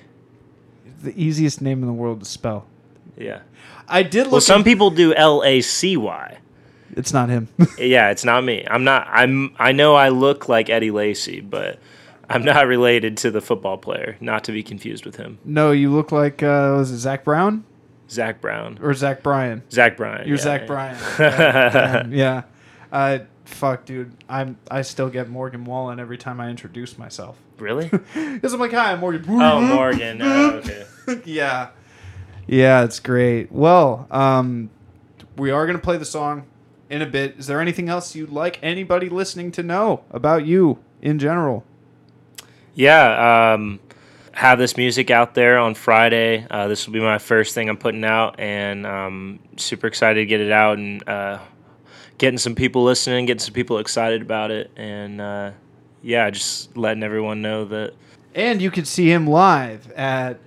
The 1.04 1.22
easiest 1.22 1.60
name 1.60 1.82
in 1.82 1.86
the 1.86 1.92
world 1.94 2.20
to 2.20 2.26
spell. 2.26 2.66
Yeah. 3.16 3.40
I 3.86 4.02
did 4.02 4.24
look. 4.24 4.32
Well, 4.32 4.40
some 4.40 4.64
people 4.64 4.90
do 4.90 5.14
L 5.14 5.42
A 5.44 5.60
C 5.60 5.96
Y. 5.96 6.38
it's 6.96 7.12
not 7.12 7.28
him. 7.28 7.48
Yeah, 7.78 8.10
it's 8.10 8.24
not 8.24 8.42
me. 8.44 8.64
I'm 8.68 8.84
not. 8.84 9.06
I'm. 9.10 9.54
I 9.58 9.72
know 9.72 9.94
I 9.94 10.08
look 10.08 10.48
like 10.48 10.70
Eddie 10.70 10.90
Lacy, 10.90 11.40
but 11.40 11.78
I'm 12.28 12.42
not 12.44 12.66
related 12.66 13.16
to 13.18 13.30
the 13.30 13.40
football 13.40 13.76
player. 13.76 14.16
Not 14.20 14.44
to 14.44 14.52
be 14.52 14.62
confused 14.62 15.04
with 15.04 15.16
him, 15.16 15.38
no, 15.44 15.70
you 15.72 15.90
look 15.92 16.12
like 16.12 16.42
uh, 16.42 16.74
was 16.78 16.90
it 16.90 16.98
Zac 16.98 17.24
Brown 17.24 17.64
Zac 18.10 18.40
Brown. 18.40 18.78
or 18.82 18.94
Zach 18.94 19.22
Bryan? 19.22 19.62
Zach 19.70 19.96
Bryan. 19.96 20.26
You're 20.26 20.36
yeah, 20.38 20.42
Zach 20.42 20.60
yeah. 20.62 20.66
Bryan. 20.66 20.96
Yeah, 21.18 22.06
yeah. 22.08 22.42
Uh, 22.92 23.18
fuck, 23.44 23.84
dude. 23.84 24.12
I'm. 24.28 24.58
I 24.70 24.82
still 24.82 25.08
get 25.08 25.28
Morgan 25.28 25.64
Wallen 25.64 26.00
every 26.00 26.18
time 26.18 26.40
I 26.40 26.50
introduce 26.50 26.98
myself. 26.98 27.38
Really? 27.58 27.90
Because 28.14 28.52
I'm 28.52 28.60
like, 28.60 28.72
hi, 28.72 28.92
I'm 28.92 29.00
Morgan. 29.00 29.24
Oh, 29.28 29.60
Morgan. 29.60 30.20
Oh, 30.20 30.50
okay. 30.56 30.86
yeah. 31.24 31.70
Yeah, 32.46 32.84
it's 32.84 33.00
great. 33.00 33.50
Well, 33.50 34.06
um, 34.10 34.70
we 35.36 35.50
are 35.50 35.64
going 35.66 35.78
to 35.78 35.82
play 35.82 35.96
the 35.96 36.04
song 36.04 36.44
in 36.90 37.00
a 37.00 37.06
bit. 37.06 37.36
Is 37.38 37.46
there 37.46 37.60
anything 37.60 37.88
else 37.88 38.14
you'd 38.14 38.30
like 38.30 38.58
anybody 38.62 39.08
listening 39.08 39.50
to 39.52 39.62
know 39.62 40.04
about 40.10 40.44
you 40.44 40.78
in 41.00 41.18
general? 41.18 41.64
Yeah. 42.74 43.54
Um, 43.54 43.80
have 44.32 44.58
this 44.58 44.76
music 44.76 45.10
out 45.10 45.34
there 45.34 45.58
on 45.58 45.74
Friday. 45.74 46.46
Uh, 46.50 46.66
this 46.66 46.86
will 46.86 46.92
be 46.92 47.00
my 47.00 47.18
first 47.18 47.54
thing 47.54 47.68
I'm 47.68 47.76
putting 47.76 48.04
out, 48.04 48.38
and 48.40 48.84
um, 48.84 49.38
super 49.56 49.86
excited 49.86 50.20
to 50.20 50.26
get 50.26 50.40
it 50.40 50.50
out 50.50 50.76
and 50.78 51.08
uh, 51.08 51.38
getting 52.18 52.38
some 52.38 52.54
people 52.54 52.84
listening, 52.84 53.26
getting 53.26 53.40
some 53.40 53.54
people 53.54 53.78
excited 53.78 54.22
about 54.22 54.50
it, 54.50 54.70
and 54.76 55.20
uh, 55.20 55.50
yeah, 56.02 56.30
just 56.30 56.76
letting 56.76 57.02
everyone 57.02 57.42
know 57.42 57.64
that. 57.66 57.94
And 58.34 58.60
you 58.60 58.70
can 58.70 58.84
see 58.84 59.10
him 59.10 59.26
live 59.26 59.90
at 59.92 60.40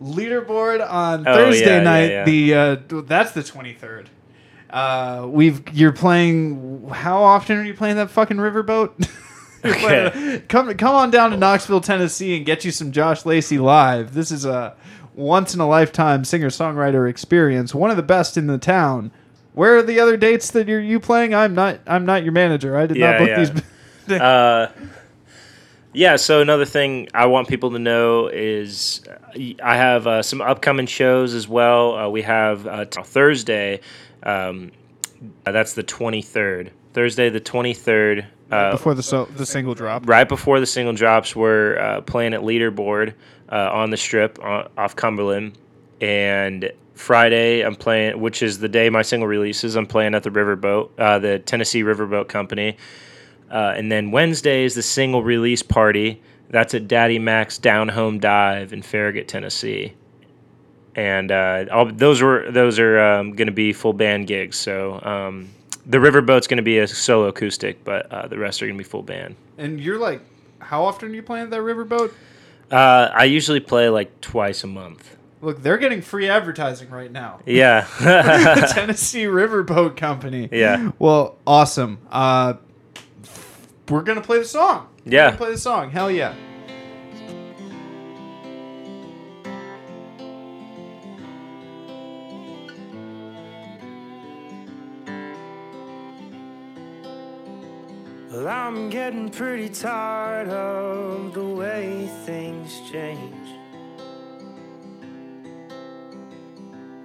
Leaderboard 0.00 0.86
on 0.88 1.26
Oh, 1.26 1.34
Thursday 1.34 1.66
yeah, 1.66 1.76
yeah, 1.76 1.82
night. 1.82 2.10
yeah. 2.10 2.24
The 2.24 2.54
uh, 2.54 3.02
that's 3.02 3.32
the 3.32 3.42
twenty 3.42 3.72
third. 3.74 4.08
Uh, 4.68 5.26
we've 5.28 5.62
you're 5.72 5.92
playing. 5.92 6.88
How 6.90 7.22
often 7.22 7.56
are 7.58 7.64
you 7.64 7.74
playing 7.74 7.96
that 7.96 8.10
fucking 8.10 8.36
riverboat? 8.38 9.08
Okay. 9.62 10.42
come 10.48 10.72
come 10.78 10.94
on 10.94 11.10
down 11.10 11.32
to 11.32 11.36
Knoxville, 11.36 11.82
Tennessee, 11.82 12.34
and 12.34 12.46
get 12.46 12.64
you 12.64 12.70
some 12.70 12.92
Josh 12.92 13.26
Lacey 13.26 13.58
live. 13.58 14.14
This 14.14 14.30
is 14.30 14.46
a 14.46 14.74
once 15.14 15.52
in 15.52 15.60
a 15.60 15.68
lifetime 15.68 16.24
singer 16.24 16.48
songwriter 16.48 17.06
experience. 17.10 17.74
One 17.74 17.90
of 17.90 17.98
the 17.98 18.02
best 18.02 18.38
in 18.38 18.46
the 18.46 18.56
town. 18.56 19.10
Where 19.54 19.76
are 19.76 19.82
the 19.82 20.00
other 20.00 20.16
dates 20.16 20.50
that 20.52 20.68
you're 20.68 20.80
you 20.80 21.00
playing? 21.00 21.34
I'm 21.34 21.54
not 21.54 21.80
I'm 21.86 22.06
not 22.06 22.22
your 22.22 22.32
manager. 22.32 22.76
I 22.76 22.86
did 22.86 22.96
Yeah, 22.96 23.10
not 23.12 23.18
book 23.18 23.28
yeah. 23.28 23.44
these. 23.44 23.62
Uh, 24.20 24.66
yeah, 25.92 26.16
so 26.16 26.40
another 26.40 26.64
thing 26.64 27.08
I 27.14 27.26
want 27.26 27.46
people 27.48 27.70
to 27.72 27.78
know 27.78 28.26
is 28.28 29.02
uh, 29.08 29.38
I 29.62 29.76
have 29.76 30.06
uh, 30.06 30.22
some 30.22 30.40
upcoming 30.40 30.86
shows 30.86 31.32
as 31.34 31.46
well. 31.46 31.94
Uh, 31.96 32.08
we 32.08 32.22
have 32.22 32.66
uh, 32.66 32.84
t- 32.86 33.02
Thursday, 33.02 33.80
um, 34.24 34.72
uh, 35.46 35.52
that's 35.52 35.74
the 35.74 35.84
23rd. 35.84 36.70
Thursday, 36.92 37.28
the 37.28 37.40
23rd. 37.40 38.26
Uh, 38.50 38.72
before 38.72 38.94
the 38.94 39.02
so, 39.02 39.26
the 39.26 39.46
single 39.46 39.74
drop. 39.74 40.08
right 40.08 40.28
before 40.28 40.58
the 40.58 40.66
single 40.66 40.92
drops, 40.94 41.36
we're 41.36 41.78
uh, 41.78 42.00
playing 42.00 42.34
at 42.34 42.40
Leaderboard 42.40 43.14
uh, 43.50 43.70
on 43.72 43.90
the 43.90 43.96
strip 43.96 44.38
off 44.42 44.96
Cumberland. 44.96 45.56
And 46.00 46.72
Friday, 46.94 47.62
I'm 47.62 47.76
playing, 47.76 48.20
which 48.20 48.42
is 48.42 48.58
the 48.58 48.68
day 48.68 48.90
my 48.90 49.02
single 49.02 49.26
releases, 49.26 49.76
I'm 49.76 49.86
playing 49.86 50.14
at 50.14 50.22
the 50.22 50.30
Riverboat, 50.30 50.90
uh, 50.98 51.18
the 51.18 51.38
Tennessee 51.38 51.82
Riverboat 51.82 52.28
Company. 52.28 52.76
Uh, 53.50 53.74
and 53.76 53.90
then 53.90 54.10
Wednesday 54.10 54.64
is 54.64 54.74
the 54.74 54.82
single 54.82 55.22
release 55.22 55.62
party. 55.62 56.22
That's 56.50 56.74
at 56.74 56.88
Daddy 56.88 57.18
Mac's 57.18 57.58
Down 57.58 57.88
Home 57.88 58.18
Dive 58.18 58.72
in 58.72 58.82
Farragut, 58.82 59.28
Tennessee. 59.28 59.94
And 60.94 61.30
uh, 61.30 61.66
all, 61.70 61.86
those 61.86 62.20
were 62.20 62.50
those 62.50 62.78
are 62.78 63.00
um, 63.00 63.32
going 63.32 63.46
to 63.46 63.52
be 63.52 63.72
full 63.72 63.92
band 63.92 64.26
gigs. 64.26 64.56
So 64.56 65.00
um, 65.02 65.48
the 65.86 65.98
Riverboat's 65.98 66.46
going 66.46 66.56
to 66.56 66.62
be 66.62 66.78
a 66.78 66.86
solo 66.86 67.28
acoustic, 67.28 67.84
but 67.84 68.10
uh, 68.10 68.26
the 68.26 68.38
rest 68.38 68.62
are 68.62 68.66
going 68.66 68.76
to 68.76 68.84
be 68.84 68.88
full 68.88 69.02
band. 69.02 69.36
And 69.56 69.80
you're 69.80 69.98
like, 69.98 70.20
how 70.58 70.84
often 70.84 71.10
are 71.10 71.14
you 71.14 71.22
playing 71.22 71.44
at 71.44 71.50
that 71.50 71.60
riverboat? 71.60 72.12
Uh, 72.70 73.10
I 73.12 73.24
usually 73.24 73.60
play 73.60 73.88
like 73.88 74.20
twice 74.20 74.62
a 74.64 74.66
month. 74.66 75.16
Look, 75.42 75.62
they're 75.62 75.78
getting 75.78 76.02
free 76.02 76.28
advertising 76.28 76.90
right 76.90 77.10
now. 77.10 77.40
Yeah. 77.46 77.86
the 78.00 78.70
Tennessee 78.72 79.24
Riverboat 79.24 79.96
Company. 79.96 80.48
Yeah. 80.52 80.92
Well, 80.98 81.38
awesome. 81.46 81.98
Uh, 82.10 82.54
we're 83.88 84.02
gonna 84.02 84.20
play 84.20 84.38
the 84.38 84.44
song. 84.44 84.88
We're 85.04 85.12
Yeah. 85.14 85.30
play 85.36 85.50
the 85.52 85.58
song. 85.58 85.90
Hell 85.90 86.10
yeah. 86.10 86.34
Well, 98.30 98.46
I'm 98.46 98.90
getting 98.90 99.28
pretty 99.30 99.68
tired 99.68 100.48
of 100.48 101.34
the 101.34 101.44
way 101.44 102.08
things 102.24 102.80
change. 102.90 103.39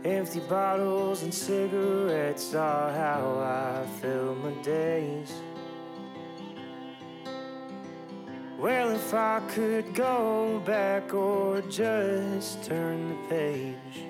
Empty 0.06 0.40
bottles 0.42 1.24
and 1.24 1.34
cigarettes 1.34 2.54
are 2.54 2.92
how 2.94 3.40
I 3.40 3.88
fill 4.00 4.36
my 4.36 4.52
days. 4.62 5.34
Well, 8.60 8.92
if 8.92 9.16
I 9.16 9.42
could 9.48 9.96
go 9.96 10.62
back 10.64 11.12
or 11.12 11.60
just 11.62 12.64
turn 12.64 13.10
the 13.10 13.16
page. 13.30 14.04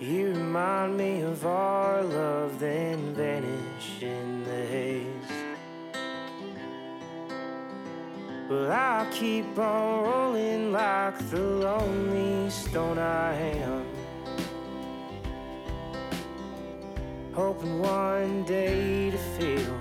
You 0.00 0.28
remind 0.28 0.96
me 0.96 1.20
of 1.20 1.44
our 1.44 2.02
love, 2.02 2.58
then 2.58 3.14
vanish 3.14 4.00
in 4.00 4.42
the 4.44 4.66
haze. 4.68 5.19
Well, 8.50 8.72
I 8.72 9.06
keep 9.12 9.56
on 9.56 10.02
rolling 10.02 10.72
like 10.72 11.16
the 11.30 11.40
lonely 11.40 12.50
stone 12.50 12.98
I 12.98 13.32
am. 13.34 13.84
Hoping 17.32 17.78
one 17.78 18.42
day 18.42 19.12
to 19.12 19.18
feel 19.38 19.78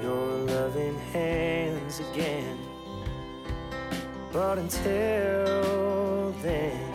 your 0.00 0.28
loving 0.46 0.98
hands 1.12 2.00
again. 2.00 2.58
But 4.32 4.56
until 4.56 6.32
then, 6.40 6.94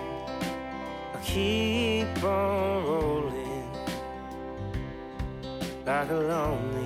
I 1.14 1.20
keep 1.24 2.24
on 2.24 2.84
rolling 2.84 3.72
like 5.86 6.10
a 6.10 6.16
lonely 6.16 6.83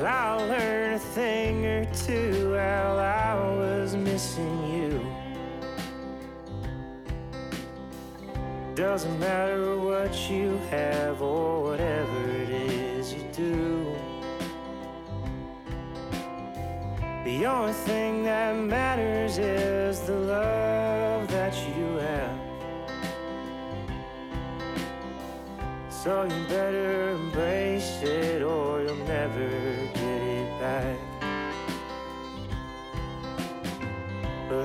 Well, 0.00 0.08
I 0.08 0.34
learned 0.46 0.94
a 0.94 0.98
thing 0.98 1.66
or 1.66 1.84
two 1.92 2.52
while 2.52 2.98
I 2.98 3.34
was 3.34 3.94
missing 3.94 4.56
you. 4.72 5.06
Doesn't 8.74 9.20
matter 9.20 9.76
what 9.76 10.30
you 10.30 10.56
have 10.70 11.20
or 11.20 11.62
whatever 11.64 12.30
it 12.30 12.48
is 12.48 13.12
you 13.12 13.28
do. 13.34 13.94
The 17.26 17.44
only 17.44 17.74
thing 17.74 18.22
that 18.22 18.56
matters 18.56 19.36
is 19.36 20.00
the 20.00 20.16
love 20.16 21.28
that 21.28 21.54
you 21.76 21.96
have. 21.96 22.40
So 25.90 26.22
you 26.22 26.44
better 26.48 27.10
embrace 27.10 28.00
it 28.02 28.40
or 28.40 28.80
you'll 28.80 28.96
never 29.04 29.69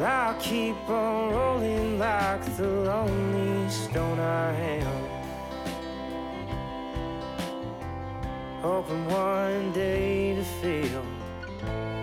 I'll 0.06 0.36
keep 0.36 0.78
on 0.88 1.32
rolling 1.34 1.98
like 1.98 2.46
the 2.58 2.68
lonely 2.68 3.68
stone 3.72 4.20
I 4.20 4.54
am. 4.54 5.06
Hoping 8.62 9.06
one 9.08 9.72
day 9.72 10.36
to 10.36 10.44
feel 10.44 11.04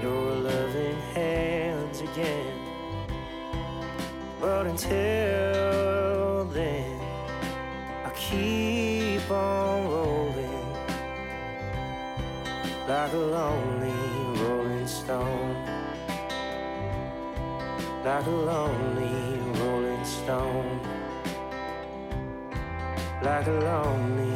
your 0.02 0.34
loving 0.34 0.98
hands 1.14 2.00
again. 2.00 2.58
But 4.40 4.66
until 4.66 6.44
then, 6.46 7.00
I 8.04 8.10
keep 8.16 9.30
on 9.30 9.86
rolling 9.86 10.76
like 12.88 13.12
a 13.12 13.16
lonely 13.16 13.91
Like 18.04 18.26
a 18.26 18.30
lonely 18.30 19.38
rolling 19.60 20.04
stone. 20.04 20.80
Like 23.22 23.46
a 23.46 23.52
lonely 23.52 24.31